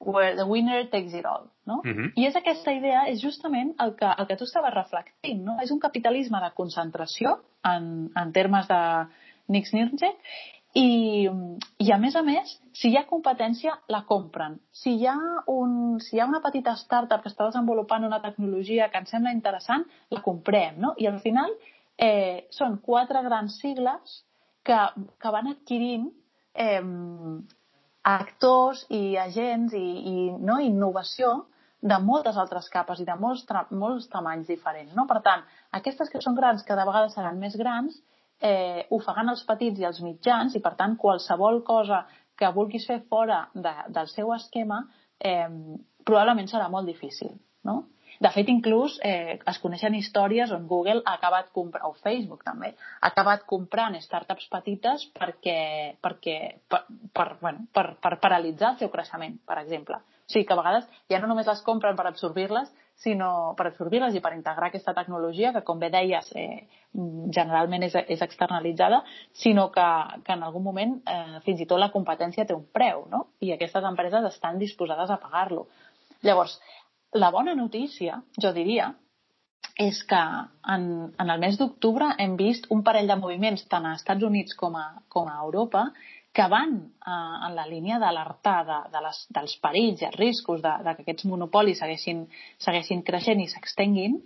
[0.00, 1.82] where the winner takes it all, no?
[1.84, 2.04] Uh mhm.
[2.04, 2.12] -huh.
[2.16, 5.58] I és aquesta idea, és justament el que, el que tu estaves reflectint, no?
[5.62, 9.06] És un capitalisme de concentració en, en termes de
[9.48, 10.14] Nix Nirnje
[10.74, 11.26] i,
[11.78, 14.58] I, a més a més, si hi ha competència, la compren.
[14.70, 15.16] Si hi ha,
[15.50, 19.34] un, si hi ha una petita startup que està desenvolupant una tecnologia que ens sembla
[19.34, 20.94] interessant, la comprem, no?
[20.98, 21.56] I al final
[21.98, 24.20] eh, són quatre grans sigles
[24.62, 24.78] que,
[25.18, 26.06] que van adquirint
[26.54, 26.84] eh,
[28.06, 31.32] actors i agents i, i no, innovació
[31.80, 33.42] de moltes altres capes i de molts,
[33.72, 34.94] molts tamanys diferents.
[34.94, 35.08] No?
[35.10, 35.42] Per tant,
[35.74, 37.98] aquestes que són grans cada vegada seran més grans
[38.40, 42.04] eh, ofegant els petits i els mitjans i, per tant, qualsevol cosa
[42.40, 44.82] que vulguis fer fora de, del seu esquema
[45.18, 45.48] eh,
[46.04, 47.34] probablement serà molt difícil,
[47.68, 47.82] no?
[48.20, 52.74] De fet, inclús eh, es coneixen històries on Google ha acabat comprant, o Facebook també,
[53.00, 55.60] ha acabat comprant startups petites perquè,
[56.04, 56.36] perquè
[56.68, 56.82] per,
[57.16, 60.02] per, bueno, per, per paralitzar el seu creixement, per exemple.
[60.02, 62.68] O sigui que a vegades ja no només les compren per absorbir-les,
[63.00, 66.66] sinó per absorbir-les i per integrar aquesta tecnologia que, com bé deies, eh,
[67.32, 69.00] generalment és, és externalitzada,
[69.32, 69.86] sinó que,
[70.26, 73.26] que en algun moment eh, fins i tot la competència té un preu, no?
[73.40, 75.66] I aquestes empreses estan disposades a pagar-lo.
[76.26, 76.58] Llavors,
[77.16, 78.92] la bona notícia, jo diria,
[79.80, 80.20] és que
[80.74, 80.84] en,
[81.16, 84.76] en el mes d'octubre hem vist un parell de moviments tant a Estats Units com
[84.76, 85.88] a, com a Europa
[86.32, 90.62] que van eh, en la línia d'alertar de, de les, dels perills i els riscos
[90.62, 92.26] de, de que aquests monopolis segueixin,
[92.62, 94.20] segueixin creixent i s'extenguin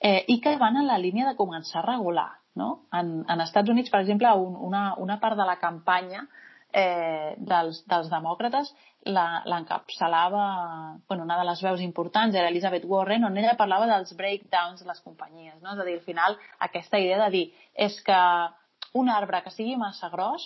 [0.00, 2.30] eh, i que van en la línia de començar a regular.
[2.58, 2.84] No?
[2.94, 6.24] En, en Estats Units, per exemple, un, una, una part de la campanya
[6.72, 8.72] eh, dels, dels demòcrates
[9.08, 10.46] l'encapçalava,
[11.08, 14.88] bueno, una de les veus importants era Elizabeth Warren, on ella parlava dels breakdowns de
[14.90, 15.60] les companyies.
[15.62, 15.72] No?
[15.72, 17.44] És a dir, al final, aquesta idea de dir
[17.74, 18.18] és que
[18.98, 20.44] un arbre que sigui massa gros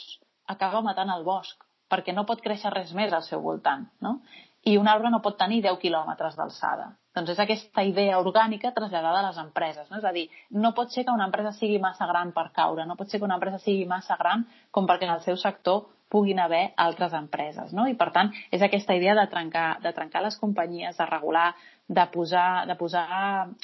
[0.53, 3.87] acaba matant el bosc, perquè no pot créixer res més al seu voltant.
[4.01, 4.19] No?
[4.65, 6.93] I un arbre no pot tenir 10 quilòmetres d'alçada.
[7.17, 9.89] Doncs és aquesta idea orgànica traslladada a les empreses.
[9.91, 9.99] No?
[9.99, 10.29] És a dir,
[10.65, 13.29] no pot ser que una empresa sigui massa gran per caure, no pot ser que
[13.29, 17.73] una empresa sigui massa gran com perquè en el seu sector puguin haver altres empreses.
[17.73, 17.87] No?
[17.89, 21.51] I, per tant, és aquesta idea de trencar, de trencar les companyies, de regular,
[21.89, 23.07] de posar, de posar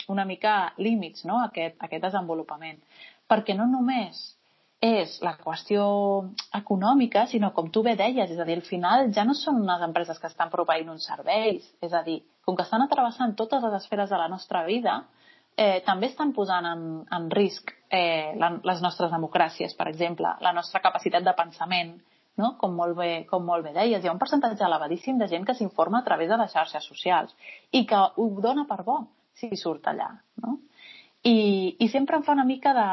[0.09, 1.41] una mica límits no?
[1.41, 2.81] a, aquest, a aquest desenvolupament.
[3.29, 4.23] Perquè no només
[4.81, 5.85] és la qüestió
[6.55, 9.83] econòmica, sinó com tu bé deies, és a dir, al final ja no són unes
[9.83, 13.75] empreses que estan proveint uns serveis, és a dir, com que estan atrevessant totes les
[13.81, 15.01] esferes de la nostra vida,
[15.57, 20.55] eh, també estan posant en, en risc eh, la, les nostres democràcies, per exemple, la
[20.55, 21.97] nostra capacitat de pensament,
[22.39, 22.55] no?
[22.61, 25.59] com, molt bé, com molt bé deies, hi ha un percentatge elevadíssim de gent que
[25.59, 27.35] s'informa a través de les xarxes socials
[27.75, 29.01] i que ho dona per bo
[29.35, 30.13] si surt allà.
[30.45, 30.61] No?
[31.27, 32.87] I, I sempre em fa una mica de,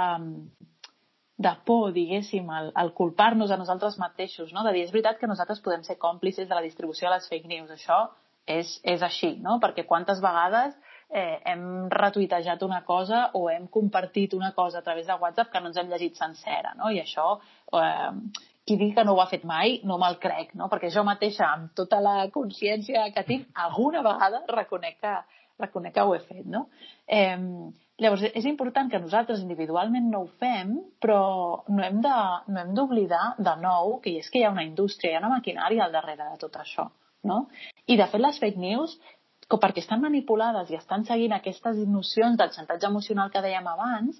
[1.38, 4.63] de por, diguéssim, al, al culpar-nos a nosaltres mateixos, no?
[4.63, 7.51] de dir, és veritat que nosaltres podem ser còmplices de la distribució de les fake
[7.51, 8.05] news, això
[8.47, 9.57] és, és així, no?
[9.59, 10.77] perquè quantes vegades
[11.09, 15.61] eh, hem retuitejat una cosa o hem compartit una cosa a través de WhatsApp que
[15.61, 16.91] no ens hem llegit sencera, no?
[16.93, 17.33] i això,
[17.75, 20.69] eh, qui digui que no ho ha fet mai, no me'l crec, no?
[20.71, 25.17] perquè jo mateixa, amb tota la consciència que tinc, alguna vegada reconec que,
[25.59, 26.45] reconec que ho he fet.
[26.47, 26.69] No?
[27.07, 27.36] Eh,
[28.03, 31.19] Llavors, és important que nosaltres individualment no ho fem, però
[31.71, 32.15] no hem de,
[32.51, 35.31] no hem d'oblidar de nou que és que hi ha una indústria, hi ha una
[35.37, 36.89] maquinària al darrere de tot això.
[37.25, 37.45] No?
[37.85, 38.97] I, de fet, les fake news,
[39.47, 44.19] com perquè estan manipulades i estan seguint aquestes nocions del xantatge emocional que dèiem abans,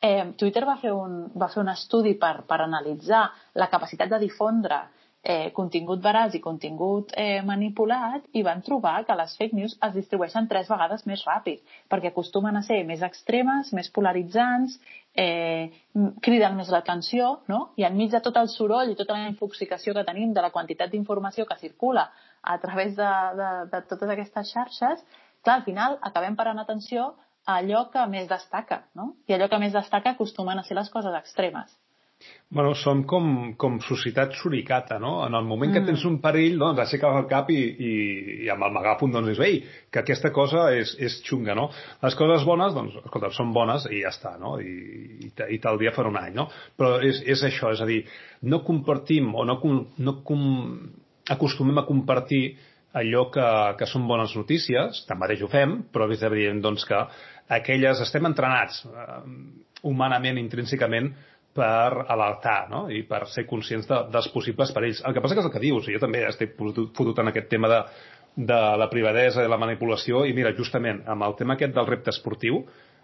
[0.00, 3.24] eh, Twitter va fer, un, va fer un estudi per, per analitzar
[3.58, 4.84] la capacitat de difondre
[5.26, 9.94] eh, contingut veraç i contingut eh, manipulat i van trobar que les fake news es
[9.96, 14.76] distribueixen tres vegades més ràpid perquè acostumen a ser més extremes, més polaritzants,
[15.18, 15.72] eh,
[16.22, 17.60] criden més l'atenció no?
[17.76, 20.94] i enmig de tot el soroll i tota la infoxicació que tenim de la quantitat
[20.94, 22.06] d'informació que circula
[22.42, 25.02] a través de, de, de totes aquestes xarxes,
[25.42, 27.16] clar, al final acabem parant atenció
[27.46, 29.16] a allò que més destaca, no?
[29.26, 31.74] I allò que més destaca acostumen a ser les coses extremes.
[32.48, 35.26] Bueno, som com, com societat suricata, no?
[35.26, 35.88] En el moment que mm.
[35.90, 37.94] tens un perill, doncs, aixeques el cap i, i,
[38.44, 39.58] i amb el megàfon doncs dius, ei,
[39.90, 41.66] que aquesta cosa és, és xunga, no?
[42.04, 44.54] Les coses bones, doncs, escolta, són bones i ja està, no?
[44.62, 46.46] I, i, i tal dia farà un any, no?
[46.78, 48.04] Però és, és això, és a dir,
[48.46, 49.58] no compartim o no,
[49.98, 50.48] no com,
[51.36, 52.44] acostumem a compartir
[52.96, 53.46] allò que,
[53.76, 57.02] que són bones notícies, tanmateix ho fem, però és evident doncs, que
[57.58, 59.22] aquelles estem entrenats eh,
[59.86, 61.12] humanament, intrínsecament,
[61.56, 62.86] per alertar no?
[62.92, 65.02] i per ser conscients de, dels possibles perills.
[65.06, 67.70] El que passa que és el que dius, jo també estic fotut en aquest tema
[67.72, 67.80] de,
[68.36, 72.12] de la privadesa i la manipulació, i mira, justament amb el tema aquest del repte
[72.12, 72.60] esportiu,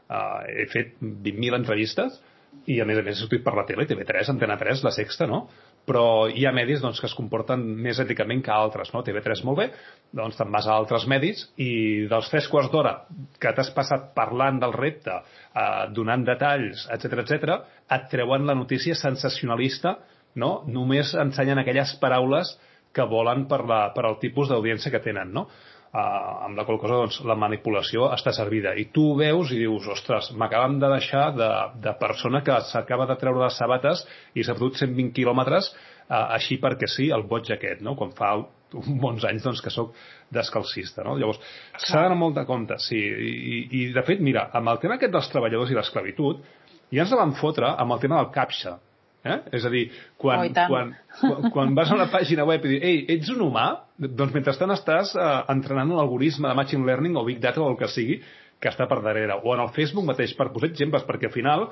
[0.09, 2.21] eh, he fet 20.000 entrevistes
[2.69, 5.27] i a més a més he sortit per la tele, TV3, Antena 3, La Sexta,
[5.27, 5.47] no?
[5.89, 8.93] Però hi ha medis doncs, que es comporten més èticament que altres.
[8.95, 9.03] No?
[9.03, 9.69] TV3 molt bé,
[10.15, 12.95] doncs te'n vas a altres medis i dels tres quarts d'hora
[13.43, 17.57] que t'has passat parlant del repte, eh, donant detalls, etc etc,
[17.97, 19.97] et treuen la notícia sensacionalista,
[20.39, 20.63] no?
[20.67, 22.55] només ensenyen aquelles paraules
[22.93, 25.33] que volen per, la, per al tipus d'audiència que tenen.
[25.35, 25.49] No?
[25.93, 28.71] Uh, amb la qual cosa doncs, la manipulació està servida.
[28.81, 31.49] I tu veus i dius, ostres, m'acaben de deixar de,
[31.85, 34.01] de persona que s'acaba de treure les sabates
[34.33, 37.93] i s'ha fotut 120 quilòmetres uh, així perquè sí, el boig aquest, no?
[38.01, 38.39] com fa
[38.73, 39.93] bons anys doncs, que sóc
[40.33, 41.05] descalcista.
[41.05, 41.19] No?
[41.21, 41.43] Llavors,
[41.77, 42.97] s'ha d'anar molt de compte, sí.
[42.97, 46.41] I, i, I, de fet, mira, amb el tema aquest dels treballadors i l'esclavitud,
[46.89, 48.79] ja ens la van fotre amb el tema del CAPTXA,
[49.23, 49.39] Eh?
[49.55, 49.85] És a dir,
[50.19, 53.45] quan, oh, quan, quan, quan vas a una pàgina web i dius, ei, ets un
[53.45, 53.67] humà?
[54.03, 57.79] Doncs mentrestant estàs eh, entrenant un algoritme de machine learning o big data o el
[57.79, 58.19] que sigui
[58.63, 59.39] que està per darrere.
[59.43, 61.69] O en el Facebook mateix, per posar exemples, perquè al final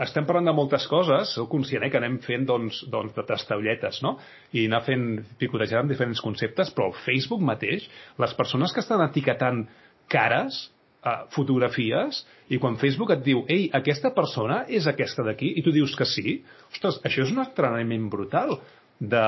[0.00, 4.00] estem parlant de moltes coses, sou conscient eh, que anem fent doncs, doncs, de tastaulletes,
[4.04, 4.14] no?
[4.56, 5.08] I anar fent,
[5.40, 7.88] picotejant amb diferents conceptes, però al Facebook mateix,
[8.22, 9.66] les persones que estan etiquetant
[10.12, 10.64] cares
[11.04, 12.22] uh, fotografies
[12.52, 16.08] i quan Facebook et diu ei, aquesta persona és aquesta d'aquí i tu dius que
[16.08, 16.40] sí,
[16.76, 18.56] ostres, això és un entrenament brutal
[18.98, 19.26] de,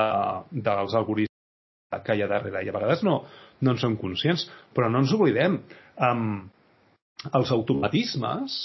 [0.51, 3.21] dels algoritmes que hi ha darrere i a vegades no,
[3.61, 5.59] no en som conscients però no ens oblidem
[6.03, 6.25] um,
[7.33, 8.57] els automatismes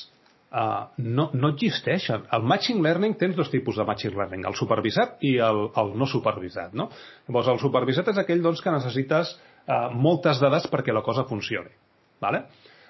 [0.50, 2.26] uh, no, no existeixen.
[2.34, 6.08] El machine learning tens dos tipus de machine learning, el supervisat i el, el no
[6.10, 6.74] supervisat.
[6.76, 6.90] No?
[7.28, 11.72] Llavors, el supervisat és aquell doncs, que necessites uh, moltes dades perquè la cosa funcioni.
[12.20, 12.44] Vale?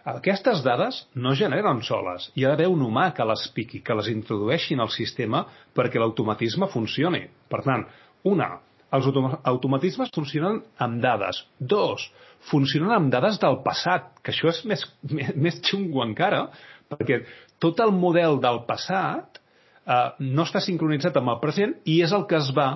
[0.09, 2.31] Aquestes dades no generen soles.
[2.35, 5.45] Hi ha d'haver un humà que les piqui, que les introdueixi en el sistema
[5.77, 7.27] perquè l'automatisme funcioni.
[7.51, 7.85] Per tant,
[8.31, 8.49] una,
[8.97, 9.07] els
[9.45, 11.43] automatismes funcionen amb dades.
[11.59, 12.07] Dos,
[12.51, 16.47] funcionen amb dades del passat, que això és més, més, més xungo encara,
[16.91, 17.23] perquè
[17.63, 22.27] tot el model del passat eh, no està sincronitzat amb el present i és el
[22.31, 22.71] que es va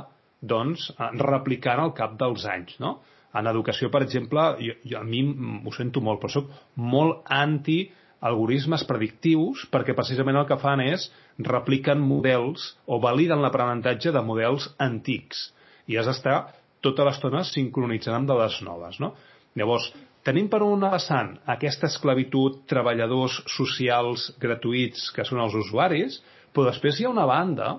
[0.45, 0.91] doncs,
[1.25, 2.77] replicant al cap dels anys.
[2.83, 2.99] No?
[3.35, 7.81] En educació, per exemple, jo, jo, a mi ho sento molt, però soc molt anti
[8.25, 11.09] algoritmes predictius perquè precisament el que fan és
[11.51, 15.49] repliquen models o validen l'aprenentatge de models antics
[15.91, 16.39] i has d'estar
[16.85, 19.01] tota l'estona sincronitzant amb de les noves.
[19.01, 19.13] No?
[19.59, 19.91] Llavors,
[20.25, 26.21] tenim per una vessant aquesta esclavitud, treballadors socials gratuïts que són els usuaris,
[26.53, 27.75] però després hi ha una banda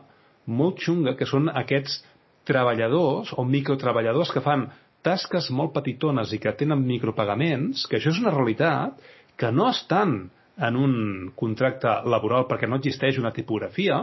[0.46, 2.04] molt xunga que són aquests
[2.46, 4.68] treballadors o microtreballadors que fan
[5.06, 8.98] tasques molt petitones i que tenen micropagaments, que això és una realitat,
[9.38, 10.18] que no estan
[10.66, 10.96] en un
[11.36, 14.02] contracte laboral perquè no existeix una tipografia,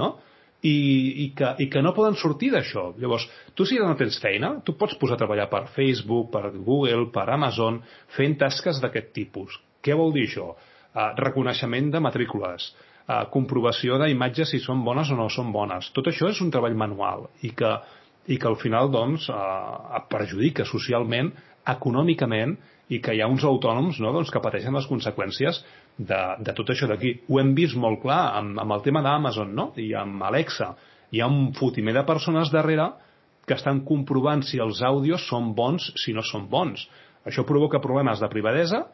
[0.00, 0.14] no?
[0.64, 0.76] i,
[1.24, 2.86] i, que, i que no poden sortir d'això.
[3.00, 3.26] Llavors,
[3.56, 7.26] tu si no tens feina, tu pots posar a treballar per Facebook, per Google, per
[7.34, 7.82] Amazon,
[8.16, 9.58] fent tasques d'aquest tipus.
[9.84, 10.54] Què vol dir això?
[10.94, 12.70] Uh, reconeixement de matrícules,
[13.04, 15.90] uh, comprovació d'imatges si són bones o no són bones.
[15.96, 17.74] Tot això és un treball manual i que,
[18.26, 21.32] i que al final doncs, uh, perjudica socialment,
[21.68, 22.56] econòmicament
[22.92, 25.60] i que hi ha uns autònoms no, doncs, que pateixen les conseqüències
[25.96, 27.14] de, de tot això d'aquí.
[27.28, 29.70] Ho hem vist molt clar amb, amb el tema d'Amazon no?
[29.80, 30.74] i amb Alexa.
[31.14, 32.90] Hi ha un fotimer de persones darrere
[33.48, 36.86] que estan comprovant si els àudios són bons, si no són bons.
[37.24, 38.84] Això provoca problemes de privadesa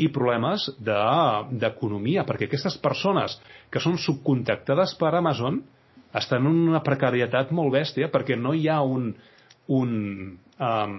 [0.00, 3.38] i problemes d'economia, de, perquè aquestes persones
[3.72, 5.62] que són subcontractades per Amazon
[6.18, 9.10] estan en una precarietat molt bèstia perquè no hi ha un,
[9.68, 9.90] un,
[10.58, 10.94] um,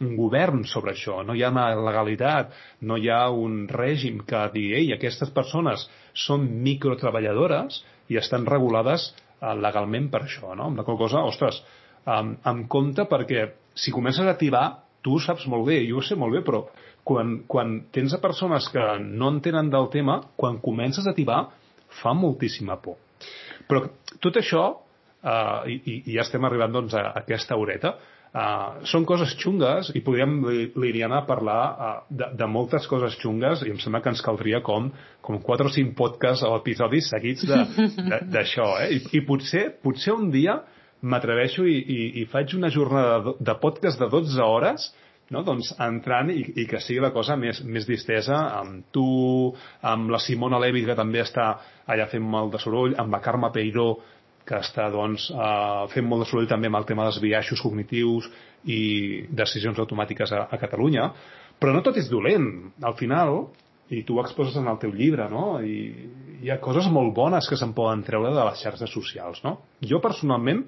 [0.00, 2.52] un govern sobre això, no hi ha una legalitat,
[2.82, 5.86] no hi ha un règim que digui, ei, aquestes persones
[6.26, 10.70] són microtreballadores i estan regulades uh, legalment per això, no?
[10.70, 11.62] Amb la qual cosa, ostres,
[12.04, 13.48] um, amb compte perquè
[13.78, 14.66] si comences a tibar,
[15.02, 16.64] tu ho saps molt bé, jo ho sé molt bé, però
[17.06, 21.46] quan, quan tens a persones que no entenen del tema, quan comences a tibar,
[22.02, 22.98] fa moltíssima por.
[23.68, 23.84] Però
[24.24, 24.62] tot això
[25.22, 27.94] uh, i, i ja estem arribant doncs, a, aquesta horeta,
[28.30, 30.38] uh, són coses xungues i podríem,
[30.78, 34.90] Liliana, parlar uh, de, de moltes coses xungues i em sembla que ens caldria com,
[35.24, 38.72] com 4 o 5 podcasts o episodis seguits d'això.
[38.84, 38.90] Eh?
[38.98, 40.60] I, I potser, potser un dia
[41.00, 44.88] m'atreveixo i, i, i faig una jornada de, de podcast de 12 hores
[45.34, 45.42] no?
[45.46, 49.08] doncs entrant i, i que sigui la cosa més, més distesa amb tu,
[49.82, 51.50] amb la Simona Levi que també està
[51.86, 53.90] allà fent molt de soroll, amb la Carme Peiró
[54.48, 58.30] que està doncs, eh, fent molt de soroll també amb el tema dels biaixos cognitius
[58.72, 58.80] i
[59.28, 61.10] decisions automàtiques a, a Catalunya,
[61.60, 62.48] però no tot és dolent.
[62.80, 63.42] Al final,
[63.92, 65.58] i tu ho exposes en el teu llibre, no?
[65.60, 65.76] I
[66.44, 69.58] hi ha coses molt bones que se'n poden treure de les xarxes socials, no?
[69.84, 70.64] Jo personalment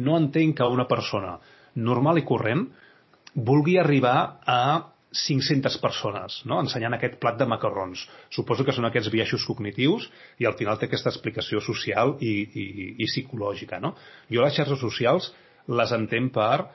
[0.00, 1.36] no entenc que una persona
[1.76, 2.66] normal i corrent
[3.36, 4.60] vulgui arribar a
[5.16, 6.58] 500 persones no?
[6.60, 8.02] ensenyant aquest plat de macarrons.
[8.32, 10.08] Suposo que són aquests biaixos cognitius
[10.42, 12.66] i al final té aquesta explicació social i, i,
[13.00, 13.80] i psicològica.
[13.80, 13.94] No?
[14.32, 15.30] Jo les xarxes socials
[15.66, 16.66] les entenc per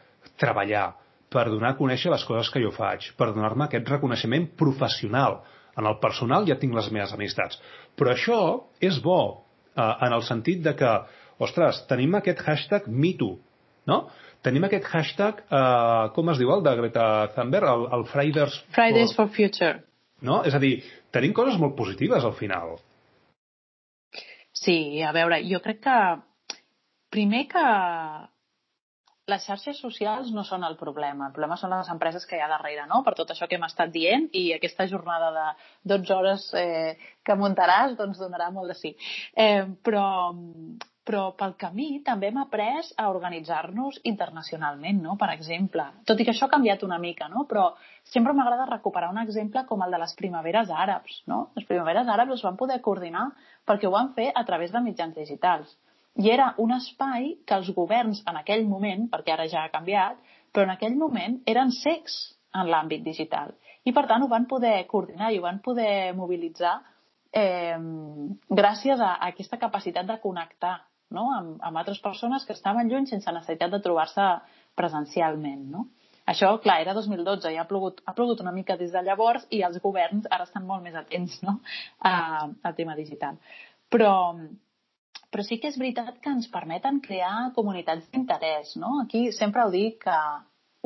[0.42, 0.92] treballar,
[1.32, 5.42] per donar a conèixer les coses que jo faig, per donar-me aquest reconeixement professional.
[5.80, 7.62] En el personal ja tinc les meves amistats.
[7.96, 8.42] Però això
[8.84, 10.92] és bo eh, en el sentit de que,
[11.42, 13.38] ostres, tenim aquest hashtag MeToo,
[13.88, 14.04] no?
[14.46, 19.16] Tenim aquest hashtag, eh, com es diu el de Greta Thunberg, el, el Fridays, Fridays
[19.16, 19.82] for, for Future.
[20.22, 20.42] No?
[20.46, 20.76] És a dir,
[21.14, 22.78] tenim coses molt positives al final.
[24.62, 25.98] Sí, a veure, jo crec que
[27.12, 27.66] primer que
[29.32, 31.28] les xarxes socials no són el problema.
[31.30, 33.02] El problema són les empreses que hi ha darrere, no?
[33.06, 35.46] Per tot això que hem estat dient i aquesta jornada de
[35.94, 38.96] 12 hores eh, que muntaràs, doncs donarà molt de sí.
[39.38, 40.06] Eh, però,
[41.08, 45.16] però pel camí també hem après a organitzar-nos internacionalment, no?
[45.18, 45.86] per exemple.
[46.06, 47.48] Tot i que això ha canviat una mica, no?
[47.50, 47.72] però
[48.14, 51.24] sempre m'agrada recuperar un exemple com el de les primaveres àrabs.
[51.32, 51.48] No?
[51.58, 53.32] Les primaveres àrabs es van poder coordinar
[53.68, 55.74] perquè ho van fer a través de mitjans digitals.
[56.22, 60.20] I era un espai que els governs en aquell moment, perquè ara ja ha canviat,
[60.52, 62.20] però en aquell moment eren secs
[62.54, 63.56] en l'àmbit digital.
[63.88, 66.76] I per tant ho van poder coordinar i ho van poder mobilitzar
[67.32, 67.80] eh,
[68.50, 70.76] gràcies a, a aquesta capacitat de connectar
[71.16, 71.30] no?
[71.36, 74.28] amb, amb altres persones que estaven lluny sense necessitat de trobar-se
[74.80, 75.66] presencialment.
[75.74, 75.88] No?
[76.32, 79.64] Això, clar, era 2012, ja ha plogut, ha plogut una mica des de llavors i
[79.68, 81.58] els governs ara estan molt més atents no?
[82.12, 83.40] a, al tema digital.
[83.92, 84.14] Però,
[85.32, 88.78] però sí que és veritat que ens permeten crear comunitats d'interès.
[88.80, 89.00] No?
[89.04, 90.20] Aquí sempre ho dic que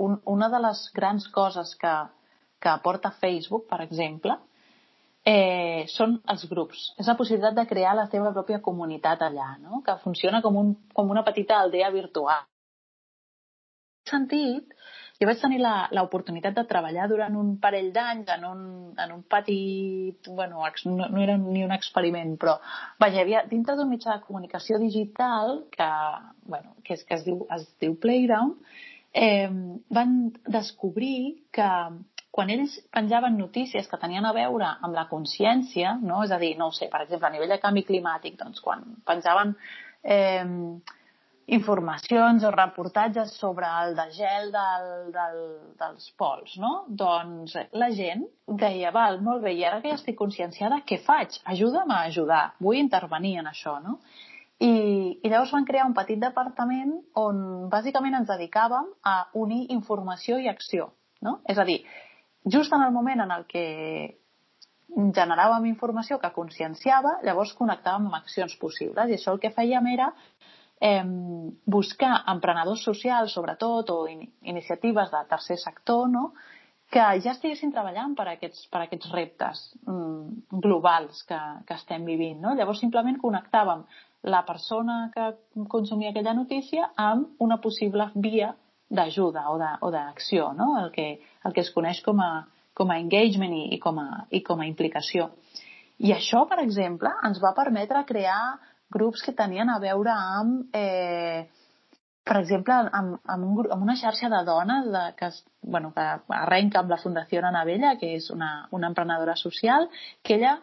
[0.02, 1.94] un, una de les grans coses que,
[2.62, 4.40] que aporta Facebook, per exemple,
[5.26, 6.92] eh, són els grups.
[7.02, 9.82] És la possibilitat de crear la teva pròpia comunitat allà, no?
[9.86, 12.46] que funciona com, un, com una petita aldea virtual.
[14.06, 14.76] En sentit,
[15.18, 15.62] jo vaig tenir
[15.96, 18.66] l'oportunitat de treballar durant un parell d'anys en, un,
[19.02, 19.56] en un pati,
[20.28, 22.58] bueno, no, no era ni un experiment, però
[23.02, 25.88] vaja, havia, dintre d'un mitjà de comunicació digital que,
[26.46, 28.60] bueno, que, és, que es, diu, es diu Playground,
[29.16, 29.50] eh,
[29.90, 31.72] van descobrir que
[32.36, 36.20] quan ells penjaven notícies que tenien a veure amb la consciència, no?
[36.26, 38.84] és a dir, no ho sé, per exemple, a nivell de canvi climàtic, doncs quan
[39.08, 39.54] penjaven
[40.04, 40.44] eh,
[41.56, 45.40] informacions o reportatges sobre el degel del, del,
[45.80, 46.74] dels pols, no?
[46.90, 48.26] doncs la gent
[48.66, 51.40] deia, val, molt bé, i ara que ja estic conscienciada, què faig?
[51.56, 54.02] Ajuda'm a ajudar, vull intervenir en això, no?
[54.60, 54.74] I,
[55.24, 57.40] I llavors van crear un petit departament on
[57.72, 60.92] bàsicament ens dedicàvem a unir informació i acció.
[61.26, 61.40] No?
[61.50, 61.80] És a dir,
[62.46, 63.66] just en el moment en el que
[64.96, 70.12] generàvem informació que conscienciava, llavors connectàvem amb accions possibles i això el que fèiem era
[70.80, 71.04] eh,
[71.66, 76.32] buscar emprenedors socials, sobretot, o in iniciatives de tercer sector, no?,
[76.91, 82.38] que ja estiguessin treballant per aquests, per aquests reptes mm, globals que, que estem vivint.
[82.43, 82.54] No?
[82.56, 83.82] Llavors, simplement connectàvem
[84.30, 85.32] la persona que
[85.70, 88.54] consumia aquella notícia amb una possible via
[88.90, 89.46] d'ajuda
[89.82, 90.76] o d'acció, no?
[90.84, 91.08] el, que,
[91.44, 94.62] el que es coneix com a, com a engagement i, i, com a, i com
[94.62, 95.32] a implicació.
[96.06, 98.58] I això, per exemple, ens va permetre crear
[98.92, 101.48] grups que tenien a veure amb, eh,
[102.26, 105.32] per exemple, amb, amb, un, amb una xarxa de dones de, que,
[105.62, 106.06] bueno, que
[106.36, 109.90] arrenca amb la Fundació Anabella, que és una, una emprenedora social,
[110.22, 110.58] que ella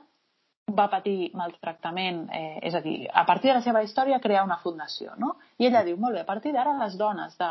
[0.73, 4.61] va patir maltractament, eh, és a dir, a partir de la seva història crear una
[4.63, 5.37] fundació, no?
[5.59, 7.51] I ella diu, molt bé, a partir d'ara les dones de,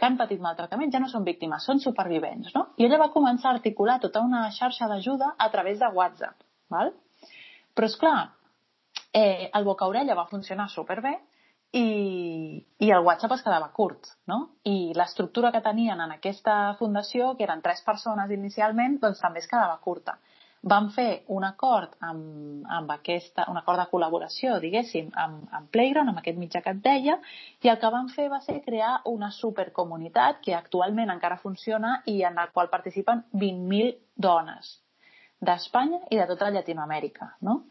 [0.00, 2.62] que han patit maltractament ja no són víctimes, són supervivents, no?
[2.80, 6.38] I ella va començar a articular tota una xarxa d'ajuda a través de WhatsApp,
[6.72, 6.94] val?
[7.76, 8.30] Però, és clar,
[9.12, 11.12] eh, el boca-orella va funcionar superbé
[11.76, 11.84] i,
[12.80, 14.40] i el WhatsApp es quedava curt, no?
[14.64, 19.52] I l'estructura que tenien en aquesta fundació, que eren tres persones inicialment, doncs també es
[19.52, 20.16] quedava curta
[20.62, 26.12] vam fer un acord amb, amb aquesta, un acord de col·laboració, diguéssim, amb, amb Playground,
[26.12, 27.16] amb aquest mitjà que et deia,
[27.64, 32.20] i el que vam fer va ser crear una supercomunitat que actualment encara funciona i
[32.28, 34.76] en la qual participen 20.000 dones
[35.40, 37.62] d'Espanya i de tota Llatinoamèrica, no?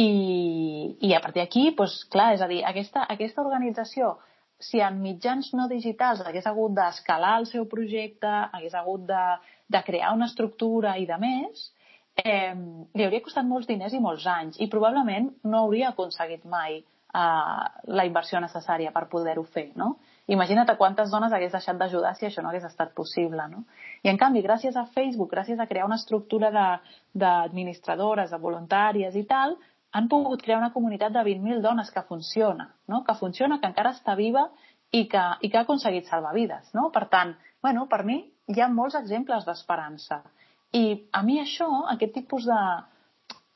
[0.00, 4.14] I, i a partir d'aquí, doncs, clar, és a dir, aquesta, aquesta organització
[4.60, 9.24] si en mitjans no digitals hagués hagut d'escalar el seu projecte, hagués hagut de,
[9.72, 11.70] de crear una estructura i de més,
[12.16, 12.54] eh,
[12.94, 16.80] li hauria costat molts diners i molts anys i probablement no hauria aconseguit mai
[17.14, 17.64] eh,
[17.98, 19.96] la inversió necessària per poder-ho fer, no?
[20.30, 23.64] Imagina't a quantes dones hagués deixat d'ajudar si això no hagués estat possible, no?
[24.02, 26.52] I en canvi, gràcies a Facebook, gràcies a crear una estructura
[27.12, 29.56] d'administradores, de, de voluntàries i tal,
[29.92, 33.02] han pogut crear una comunitat de 20.000 dones que funciona, no?
[33.04, 34.46] que funciona, que encara està viva
[34.92, 36.70] i que, i que ha aconseguit salvar vides.
[36.74, 36.90] No?
[36.94, 40.22] Per tant, bueno, per mi hi ha molts exemples d'esperança.
[40.76, 42.60] I a mi això, aquest tipus de,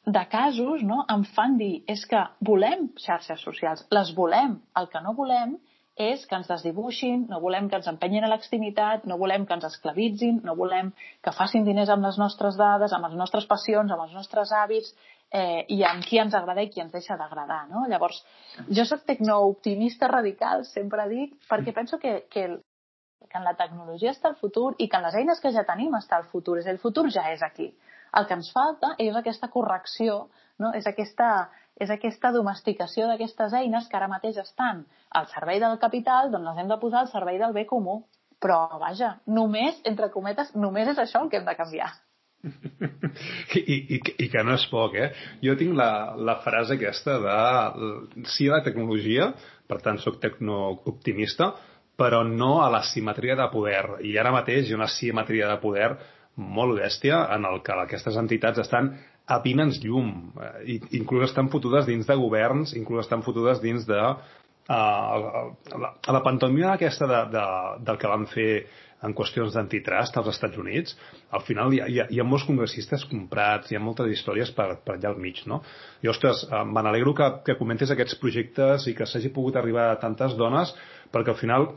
[0.07, 4.59] de casos, no, em fan dir és que volem xarxes socials, les volem.
[4.81, 5.55] El que no volem
[5.95, 9.67] és que ens desdibuixin, no volem que ens empenyin a l'extimitat, no volem que ens
[9.69, 10.91] esclavitzin, no volem
[11.23, 14.91] que facin diners amb les nostres dades, amb les nostres passions, amb els nostres hàbits
[15.31, 17.69] eh, i amb qui ens agrada i qui ens deixa d'agradar.
[17.71, 17.87] No?
[17.87, 18.25] Llavors,
[18.67, 22.49] jo sóc tecnooptimista radical, sempre dic, perquè penso que, que
[23.35, 25.95] que en la tecnologia està el futur i que en les eines que ja tenim
[25.99, 26.61] està el futur.
[26.61, 27.73] És el futur ja és aquí.
[28.15, 30.29] El que ens falta és aquesta correcció,
[30.63, 30.71] no?
[30.79, 36.31] és, aquesta, és aquesta domesticació d'aquestes eines que ara mateix estan al servei del capital,
[36.31, 38.05] doncs les hem de posar al servei del bé comú.
[38.39, 41.91] Però, vaja, només, entre cometes, només és això el que hem de canviar.
[43.59, 43.61] I,
[43.97, 45.11] i, I que no és poc, eh?
[45.43, 49.33] Jo tinc la, la frase aquesta de si la tecnologia,
[49.67, 51.55] per tant sóc tecnooptimista,
[51.97, 53.85] però no a la simetria de poder.
[54.03, 55.91] I ara mateix hi ha una simetria de poder
[56.37, 58.95] molt bèstia en el que aquestes entitats estan
[59.27, 60.11] a pinens llum.
[60.67, 64.17] I, inclús estan fotudes dins de governs, inclús estan fotudes dins de uh,
[64.69, 67.45] a, la, a la pantomima aquesta de, de,
[67.85, 68.51] del que van fer
[69.05, 70.97] en qüestions d'antitrust als Estats Units,
[71.37, 74.53] al final hi ha, hi ha, hi ha molts congressistes comprats, hi ha moltes històries
[74.57, 75.63] per, per allà al mig, no?
[76.03, 79.91] I, ostres, eh, me n'alegro que, que comentes aquests projectes i que s'hagi pogut arribar
[79.91, 80.75] a tantes dones,
[81.15, 81.71] perquè al final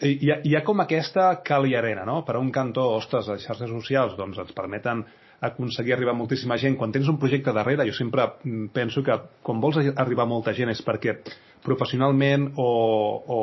[0.00, 2.22] hi ha, hi ha com aquesta cal i arena, no?
[2.26, 5.04] Per un cantó, ostres, les xarxes socials doncs, ens permeten
[5.40, 6.76] aconseguir arribar a moltíssima gent.
[6.76, 10.54] Quan tens un projecte darrere, jo sempre mm, penso que quan vols arribar a molta
[10.56, 11.16] gent és perquè
[11.64, 12.68] professionalment o,
[13.24, 13.38] o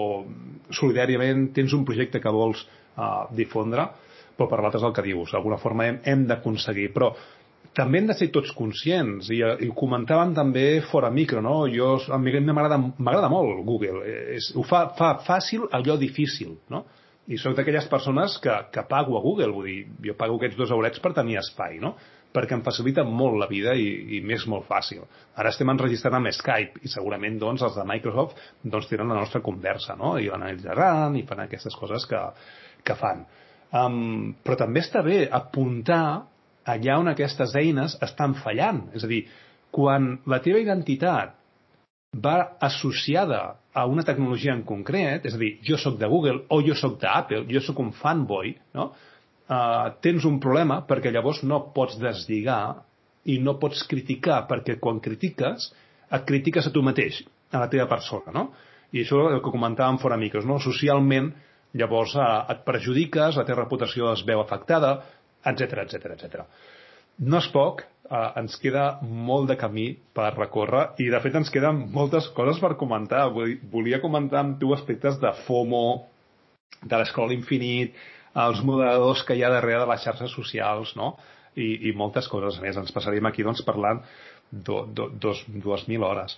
[0.73, 2.65] solidàriament tens un projecte que vols
[2.97, 3.87] uh, difondre,
[4.37, 6.91] però per l'altre és el que dius, d'alguna forma hem, hem d'aconseguir.
[6.93, 7.13] Però
[7.77, 11.59] també hem de ser tots conscients i, i ho comentàvem també fora micro, no?
[11.71, 14.03] Jo, a mi m'agrada molt Google,
[14.35, 16.85] és, ho fa, fa fàcil allò difícil, no?
[17.27, 20.71] I sóc d'aquelles persones que, que pago a Google, vull dir, jo pago aquests dos
[20.71, 21.97] eurets per tenir espai, no?
[22.37, 23.87] perquè em facilita molt la vida i,
[24.17, 25.01] i m'és molt fàcil.
[25.39, 29.41] Ara estem enregistrant amb Skype i segurament doncs, els de Microsoft doncs, tenen la nostra
[29.43, 30.15] conversa no?
[30.21, 32.21] i l'analitzaran i fan aquestes coses que,
[32.87, 33.25] que fan.
[33.75, 36.03] Um, però també està bé apuntar
[36.67, 38.85] allà on aquestes eines estan fallant.
[38.95, 39.25] És a dir,
[39.75, 41.35] quan la teva identitat
[42.15, 43.41] va associada
[43.77, 46.97] a una tecnologia en concret, és a dir, jo sóc de Google o jo sóc
[47.01, 48.91] d'Apple, jo sóc un fanboy, no?
[49.47, 52.81] Uh, tens un problema perquè llavors no pots deslligar
[53.31, 55.69] i no pots criticar, perquè quan critiques,
[56.11, 57.21] et critiques a tu mateix,
[57.51, 58.49] a la teva persona, no?
[58.95, 60.59] I això el que comentàvem fora micros, no?
[60.63, 61.29] Socialment,
[61.73, 64.97] llavors uh, et perjudiques, la teva reputació es veu afectada,
[65.45, 66.43] etc etc etc.
[67.17, 71.49] no és poc, eh, ens queda molt de camí per recórrer i de fet ens
[71.53, 73.27] queden moltes coses per comentar.
[73.71, 76.05] Volia comentar amb tu aspectes de FOMO,
[76.83, 77.95] de l'escola infinit,
[78.37, 81.15] els moderadors que hi ha darrere de les xarxes socials, no?
[81.57, 82.77] I, i moltes coses més.
[82.77, 84.03] Ens passaríem aquí doncs, parlant
[84.51, 86.37] do, do, dos, dues mil hores.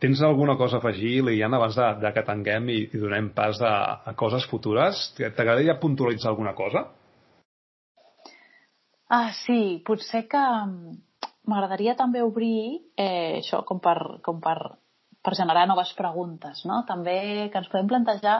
[0.00, 3.58] Tens alguna cosa a afegir, Liana, abans de, de que tanguem i, i donem pas
[3.60, 3.74] a,
[4.08, 5.10] a coses futures?
[5.18, 6.86] T'agradaria puntualitzar alguna cosa?
[9.12, 10.94] Ah, sí, potser que mm,
[11.52, 14.56] m'agradaria també obrir eh, això com per, com per,
[15.20, 16.80] per generar noves preguntes, no?
[16.88, 18.38] També que ens podem plantejar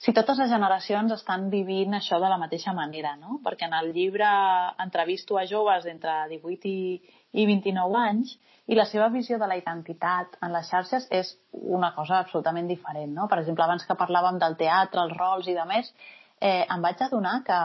[0.00, 3.40] si totes les generacions estan vivint això de la mateixa manera, no?
[3.44, 4.28] Perquè en el llibre
[4.80, 7.00] entrevisto a joves d'entre 18 i,
[7.42, 8.38] i 29 anys
[8.70, 11.32] i la seva visió de la identitat en les xarxes és
[11.76, 13.26] una cosa absolutament diferent, no?
[13.30, 15.90] Per exemple, abans que parlàvem del teatre, els rols i de més,
[16.38, 17.58] eh, em vaig adonar que,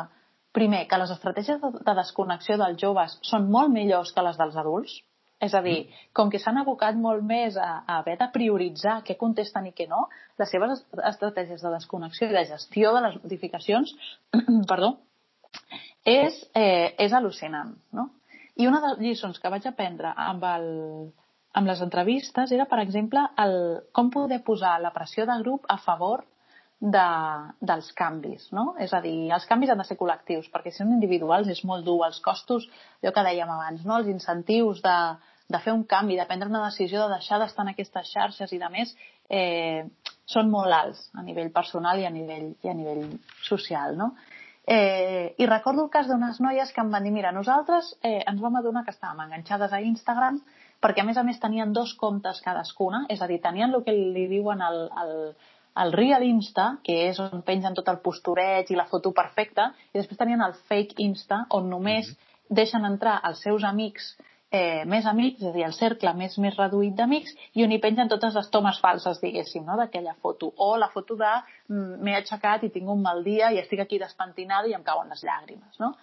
[0.58, 4.98] primer, que les estratègies de desconnexió dels joves són molt millors que les dels adults,
[5.46, 5.78] és a dir,
[6.16, 9.86] com que s'han abocat molt més a, a haver de prioritzar què contesten i què
[9.92, 10.08] no,
[10.42, 13.94] les seves estratègies de desconnexió i de gestió de les notificacions
[14.72, 14.96] perdó,
[16.06, 17.76] és, eh, és al·lucinant.
[17.94, 18.10] No?
[18.56, 20.70] I una de les lliçons que vaig aprendre amb, el,
[21.60, 23.58] amb les entrevistes era, per exemple, el,
[23.92, 26.24] com poder posar la pressió de grup a favor
[26.80, 27.06] de,
[27.60, 28.74] dels canvis, no?
[28.80, 31.86] És a dir, els canvis han de ser col·lectius, perquè si són individuals és molt
[31.88, 32.02] dur.
[32.08, 32.68] Els costos,
[33.02, 34.00] allò que dèiem abans, no?
[34.00, 34.98] els incentius de,
[35.52, 38.62] de fer un canvi, de prendre una decisió de deixar d'estar en aquestes xarxes i
[38.62, 38.96] de més,
[39.30, 39.86] eh,
[40.26, 43.06] són molt alts a nivell personal i a nivell, i a nivell
[43.46, 44.14] social, no?
[44.68, 48.42] Eh, I recordo el cas d'unes noies que em van dir, mira, nosaltres eh, ens
[48.42, 50.40] vam adonar que estàvem enganxades a Instagram
[50.82, 53.94] perquè a més a més tenien dos comptes cadascuna, és a dir, tenien el que
[53.94, 55.14] li diuen el, el,
[55.82, 60.00] el Real Insta, que és on pengen tot el postureig i la foto perfecta, i
[60.00, 62.56] després tenien el Fake Insta, on només mm -hmm.
[62.62, 64.16] deixen entrar els seus amics
[64.56, 67.80] eh, més amics, és a dir, el cercle més més reduït d'amics, i on hi
[67.84, 69.78] pengen totes les tomes falses, diguéssim, no?
[69.80, 70.52] d'aquella foto.
[70.64, 71.32] O la foto de
[71.68, 75.12] mm, m'he aixecat i tinc un mal dia i estic aquí despentinada i em cauen
[75.12, 75.82] les llàgrimes.
[75.84, 75.96] No?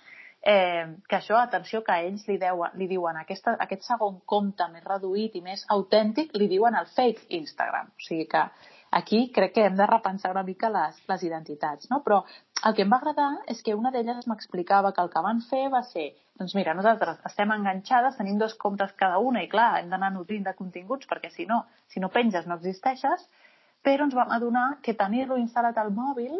[0.42, 4.84] Eh, que això, atenció, que ells li, deuen, li diuen aquesta, aquest segon compte més
[4.84, 7.92] reduït i més autèntic, li diuen el fake Instagram.
[7.94, 8.42] O sigui que
[8.98, 12.03] aquí crec que hem de repensar una mica les, les identitats, no?
[12.03, 12.24] Però
[12.69, 15.65] el que em va agradar és que una d'elles m'explicava que el que van fer
[15.73, 19.91] va ser, doncs mira, nosaltres estem enganxades, tenim dos comptes cada una i clar, hem
[19.91, 23.27] d'anar nutrint de continguts perquè si no, si no penges no existeixes,
[23.83, 26.39] però ens vam adonar que tenir-lo instal·lat al mòbil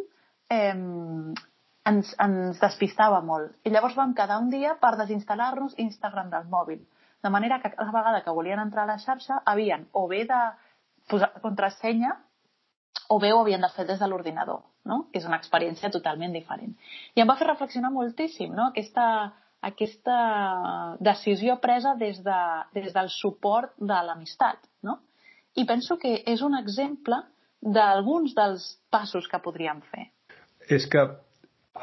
[0.55, 0.75] eh,
[1.91, 3.57] ens, ens despistava molt.
[3.66, 6.83] I llavors vam quedar un dia per desinstal·lar-nos Instagram del mòbil.
[7.23, 10.43] De manera que cada vegada que volien entrar a la xarxa havien o bé de
[11.11, 12.16] posar contrasenya
[13.09, 15.07] o bé ho havien de fer des de l'ordinador, no?
[15.12, 16.74] que és una experiència totalment diferent.
[17.16, 18.68] I em va fer reflexionar moltíssim no?
[18.70, 19.07] aquesta,
[19.62, 20.18] aquesta
[21.00, 22.40] decisió presa des, de,
[22.74, 24.62] des del suport de l'amistat.
[24.82, 25.00] No?
[25.55, 27.20] I penso que és un exemple
[27.62, 30.09] d'alguns dels passos que podríem fer.
[30.70, 31.05] És que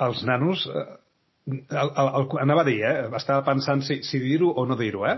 [0.06, 0.66] els nanos...
[0.68, 0.90] Eh,
[1.50, 3.08] el, el, el, anava a dir, eh?
[3.18, 5.16] Estava pensant si, si dir-ho o no dir-ho, eh?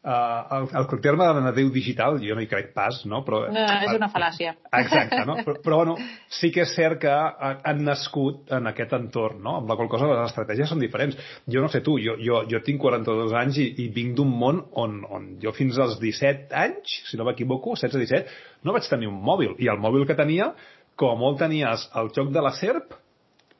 [0.00, 3.18] Uh, el, el terme de la digital, jo no hi crec pas, no?
[3.20, 4.54] Però, no, és una fal·làcia.
[4.78, 5.34] Exacte, no?
[5.44, 5.96] Però, però bueno,
[6.32, 9.58] sí que és cert que han nascut en aquest entorn, no?
[9.60, 11.20] Amb la qual cosa les estratègies són diferents.
[11.52, 14.64] Jo no sé tu, jo, jo, jo tinc 42 anys i, i vinc d'un món
[14.72, 19.20] on, on jo fins als 17 anys, si no m'equivoco, 16-17, no vaig tenir un
[19.20, 19.58] mòbil.
[19.60, 20.54] I el mòbil que tenia,
[20.96, 22.96] com a molt tenies el joc de la SERP,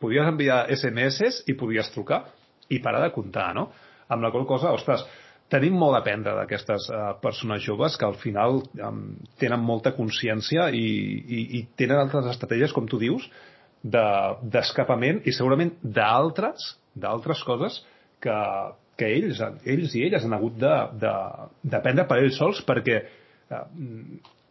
[0.00, 2.24] podies enviar SMS i podies trucar
[2.72, 3.68] i parar de comptar, no?
[4.08, 5.04] Amb la qual cosa, ostres,
[5.50, 9.00] tenim molt a aprendre d'aquestes uh, persones joves que al final um,
[9.40, 10.84] tenen molta consciència i,
[11.20, 13.26] i, i tenen altres estratègies, com tu dius,
[13.80, 17.78] d'escapament de, i segurament d'altres d'altres coses
[18.20, 18.36] que,
[18.98, 22.98] que ells, ells i elles han hagut d'aprendre per ells sols perquè
[23.54, 23.64] uh,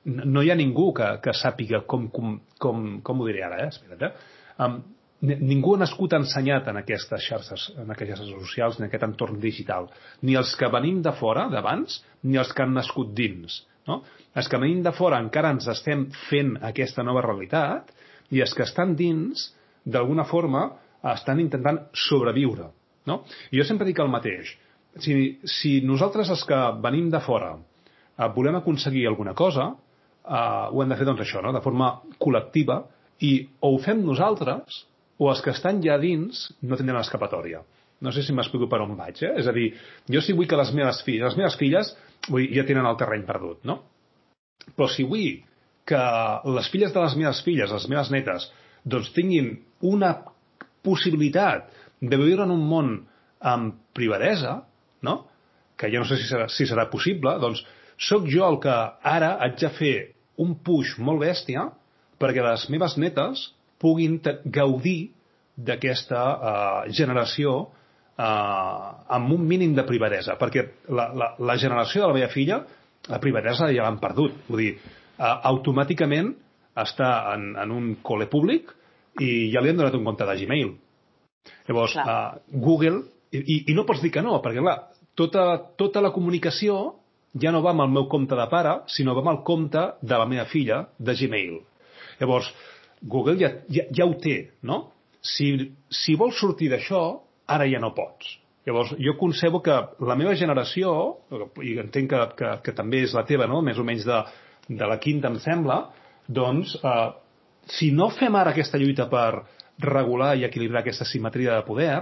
[0.09, 3.73] no hi ha ningú que, que sàpiga com, com, com, com ho diré ara, eh?
[3.73, 4.39] Espera't, eh?
[4.63, 4.79] Um,
[5.21, 9.89] ningú ha nascut ensenyat en aquestes xarxes, en aquestes xarxes socials, en aquest entorn digital.
[10.23, 13.61] Ni els que venim de fora, d'abans, ni els que han nascut dins.
[13.87, 14.01] No?
[14.37, 17.91] Els que venim de fora encara ens estem fent aquesta nova realitat
[18.31, 19.49] i els que estan dins,
[19.83, 20.69] d'alguna forma,
[21.11, 22.69] estan intentant sobreviure.
[23.09, 23.23] No?
[23.51, 24.53] Jo sempre dic el mateix.
[24.99, 25.15] Si,
[25.47, 29.71] si nosaltres els que venim de fora eh, volem aconseguir alguna cosa,
[30.23, 31.53] eh, ho hem de fer doncs això, no?
[31.55, 31.91] de forma
[32.21, 32.83] col·lectiva,
[33.19, 34.85] i o ho fem nosaltres
[35.19, 37.61] o els que estan ja dins no tindran escapatòria.
[37.99, 39.33] No sé si m'explico per on vaig, eh?
[39.41, 39.73] És a dir,
[40.07, 41.91] jo sí vull que les meves filles, les meves filles
[42.29, 43.81] vull, ja tenen el terreny perdut, no?
[44.77, 45.41] Però si vull
[45.89, 46.01] que
[46.55, 48.47] les filles de les meves filles, les meves netes,
[48.87, 50.13] doncs tinguin una
[50.85, 51.67] possibilitat
[51.99, 52.93] de viure en un món
[53.39, 54.61] amb privadesa,
[55.03, 55.17] no?
[55.79, 57.63] que jo no sé si serà, si serà possible, doncs
[58.09, 58.75] sóc jo el que
[59.13, 59.95] ara haig de fer
[60.43, 61.69] un push molt bèstia
[62.19, 63.45] perquè les meves netes
[63.79, 65.11] puguin gaudir
[65.59, 70.65] d'aquesta uh, generació uh, amb un mínim de privadesa, perquè
[70.95, 72.61] la, la, la generació de la meva filla,
[73.09, 74.37] la privadesa ja l'han perdut.
[74.47, 74.73] Vull dir,
[75.17, 76.33] uh, automàticament
[76.79, 78.71] està en, en un col·le públic
[79.19, 80.71] i ja li han donat un compte de Gmail.
[81.67, 83.03] Llavors, uh, Google,
[83.35, 84.77] i, i no pots dir que no, perquè clar,
[85.19, 85.45] tota,
[85.77, 86.79] tota la comunicació
[87.39, 90.17] ja no va amb el meu compte de pare, sinó va amb el compte de
[90.17, 91.59] la meva filla de Gmail.
[92.19, 92.49] Llavors,
[93.01, 94.81] Google ja, ja, ja ho té, no?
[95.21, 95.51] Si,
[95.91, 97.01] si vols sortir d'això,
[97.47, 98.37] ara ja no pots.
[98.67, 100.91] Llavors, jo concebo que la meva generació,
[101.63, 103.61] i entenc que, que, que també és la teva, no?
[103.65, 104.19] més o menys de,
[104.69, 105.79] de la quinta, em sembla,
[106.27, 107.07] doncs, eh,
[107.79, 109.45] si no fem ara aquesta lluita per
[109.81, 112.01] regular i equilibrar aquesta simetria de poder,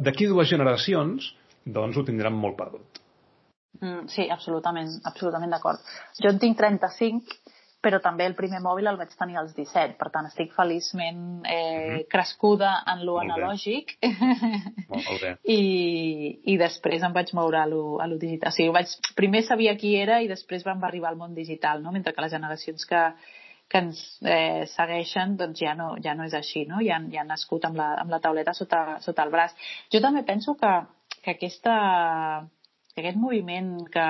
[0.00, 1.28] d'aquí dues generacions,
[1.68, 3.02] doncs ho tindran molt perdut.
[3.78, 5.84] Mm, sí, absolutament, absolutament d'acord.
[6.18, 7.36] Jo en tinc 35
[7.88, 11.54] però també el primer mòbil el vaig tenir als 17, per tant estic feliçment eh,
[11.54, 12.04] mm -hmm.
[12.12, 13.96] crescuda en lo analògic
[14.88, 15.32] molt bé.
[15.58, 18.48] I, i després em vaig moure a lo, a lo digital.
[18.48, 21.92] O sigui, vaig, primer sabia qui era i després vam arribar al món digital, no?
[21.92, 23.02] mentre que les generacions que,
[23.68, 26.82] que ens eh, segueixen doncs ja no, ja no és així, no?
[26.84, 29.56] ja, ja han nascut amb la, amb la tauleta sota, sota el braç.
[29.92, 30.74] Jo també penso que,
[31.22, 32.44] que, aquesta,
[32.94, 34.08] que aquest moviment que,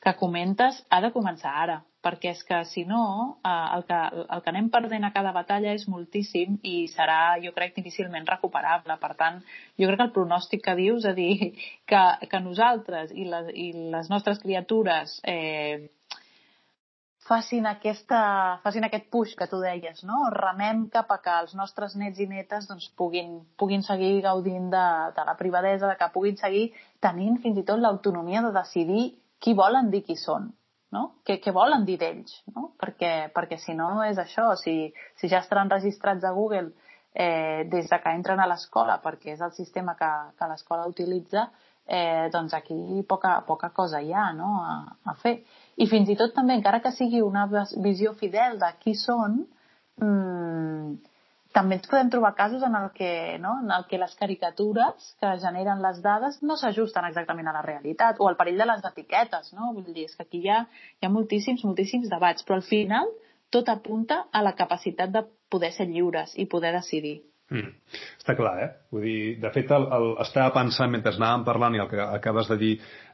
[0.00, 3.02] que comentes ha de començar ara perquè és que si no
[3.42, 3.98] eh, el, que,
[4.36, 8.98] el que anem perdent a cada batalla és moltíssim i serà, jo crec, difícilment recuperable.
[9.02, 9.42] Per tant,
[9.80, 11.52] jo crec que el pronòstic que dius, és a dir,
[11.90, 15.88] que, que nosaltres i les, i les nostres criatures eh,
[17.26, 18.20] facin, aquesta,
[18.62, 20.28] facin aquest push que tu deies, no?
[20.34, 24.86] remem cap a que els nostres nets i netes doncs, puguin, puguin seguir gaudint de,
[25.16, 26.68] de la privadesa, de que puguin seguir
[27.02, 29.08] tenint fins i tot l'autonomia de decidir
[29.42, 30.52] qui volen dir qui són
[30.94, 31.04] no?
[31.26, 32.70] Què, què volen dir d'ells, no?
[32.80, 36.70] Perquè, perquè si no és això, si, si ja estaran registrats a Google
[37.14, 41.48] eh, des de que entren a l'escola, perquè és el sistema que, que l'escola utilitza,
[41.86, 44.52] eh, doncs aquí poca, poca cosa hi ha no?
[44.62, 44.76] a,
[45.10, 45.38] a fer.
[45.76, 47.46] I fins i tot també, encara que sigui una
[47.82, 49.42] visió fidel de qui són,
[50.02, 50.96] mmm,
[51.56, 53.10] també ens podem trobar casos en el que,
[53.40, 57.62] no, en el que les caricatures que generen les dades no s'ajusten exactament a la
[57.64, 59.70] realitat o al perill de les etiquetes, no?
[59.72, 60.64] Vull dir, és que aquí hi ha,
[61.00, 63.08] hi ha moltíssims, moltíssims debats, però al final
[63.54, 67.22] tot apunta a la capacitat de poder ser lliures i poder decidir.
[67.48, 67.72] Mm.
[68.18, 68.68] Està clar, eh?
[68.92, 72.50] Vull dir, de fet, el, el, estava pensant mentre anàvem parlant i el que acabes
[72.52, 72.72] de dir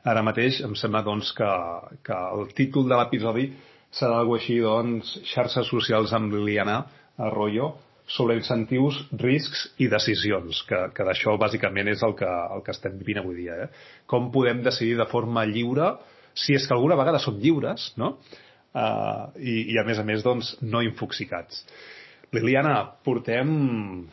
[0.09, 1.53] ara mateix, em sembla doncs, que,
[2.03, 3.47] que el títol de l'episodi
[3.93, 6.81] serà alguna així, doncs, xarxes socials amb Liliana
[7.23, 7.75] Arroyo,
[8.11, 12.99] sobre incentius, riscs i decisions, que, que d'això bàsicament és el que, el que estem
[13.01, 13.65] vivint avui dia.
[13.65, 13.69] Eh?
[14.11, 15.95] Com podem decidir de forma lliure,
[16.35, 18.17] si és que alguna vegada som lliures, no?
[18.73, 21.67] Uh, i, i a més a més doncs, no infoxicats.
[22.33, 23.49] Liliana, portem,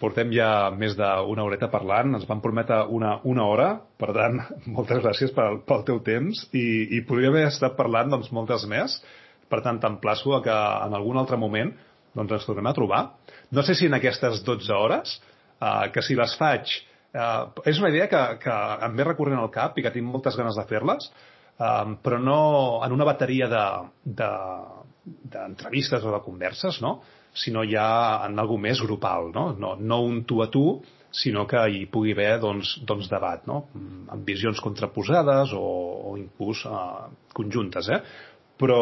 [0.01, 4.41] portem ja més d'una horeta parlant, ens van prometre una, una hora, per tant,
[4.75, 6.65] moltes gràcies pel, pel teu temps i,
[6.97, 8.97] i podríem haver estat parlant doncs, moltes més,
[9.49, 11.71] per tant, t'emplaço a que en algun altre moment
[12.17, 13.01] doncs ens tornem a trobar.
[13.51, 15.21] No sé si en aquestes 12 hores,
[15.59, 16.63] eh, que si les faig...
[17.09, 18.55] Eh, és una idea que, que
[18.85, 21.03] em ve recorrent al cap i que tinc moltes ganes de fer-les,
[21.57, 22.39] eh, però no
[22.85, 26.91] en una bateria d'entrevistes de, de, o de converses, no?
[27.33, 29.53] sinó ja en algú més grupal, no?
[29.57, 30.81] No, no un tu a tu,
[31.11, 33.63] sinó que hi pugui haver doncs, doncs debat, no?
[34.09, 35.65] amb visions contraposades o,
[36.11, 37.89] o inclús eh, conjuntes.
[37.89, 38.01] Eh?
[38.59, 38.81] Però,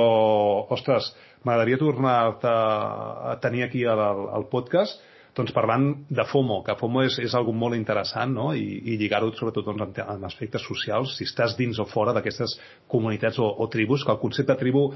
[0.73, 1.11] ostres,
[1.48, 4.02] m'agradaria tornar a tenir aquí al,
[4.38, 5.02] al podcast
[5.38, 8.48] doncs parlant de FOMO, que FOMO és, és algo molt interessant no?
[8.57, 12.56] i, i lligar-ho sobretot doncs, en, en aspectes socials, si estàs dins o fora d'aquestes
[12.90, 14.88] comunitats o, o tribus, que el concepte de tribu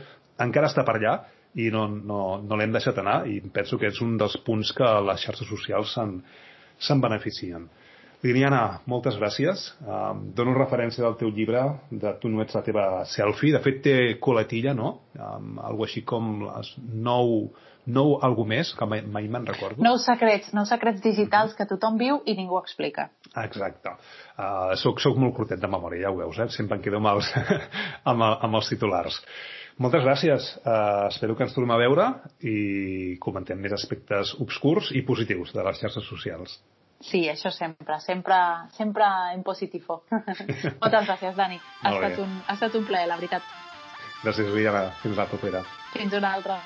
[0.41, 1.19] encara està per allà
[1.61, 4.89] i no, no, no l'hem deixat anar i penso que és un dels punts que
[5.11, 7.69] les xarxes socials se'n beneficien.
[8.21, 9.63] Liliana, moltes gràcies.
[9.81, 13.55] Um, dono referència del teu llibre de Tu no ets la teva selfie.
[13.55, 14.91] De fet, té coletilla, no?
[15.17, 17.47] Um, algo així com les nou,
[17.89, 19.81] nou algo més, que mai, mai me'n recordo.
[19.81, 23.07] Nou secrets, nou secrets digitals que tothom viu i ningú explica.
[23.41, 23.95] Exacte.
[24.35, 26.51] Uh, soc, soc molt curtet de memòria, ja ho veus, eh?
[26.53, 27.31] Sempre em quedo amb els,
[28.11, 29.17] amb, amb els titulars.
[29.81, 30.51] Moltes gràcies.
[30.61, 32.05] Uh, espero que ens tornem a veure
[32.45, 36.59] i comentem més aspectes obscurs i positius de les xarxes socials.
[37.01, 38.37] Sí, això sempre, sempre,
[38.77, 40.01] sempre en positiu.
[40.81, 41.59] Moltes gràcies, Dani.
[41.81, 43.45] Ha estat, un, ha estat un plaer, la veritat.
[44.21, 44.89] Gràcies, Liana.
[45.01, 45.65] Fins la propera.
[45.95, 46.61] Fins una altra.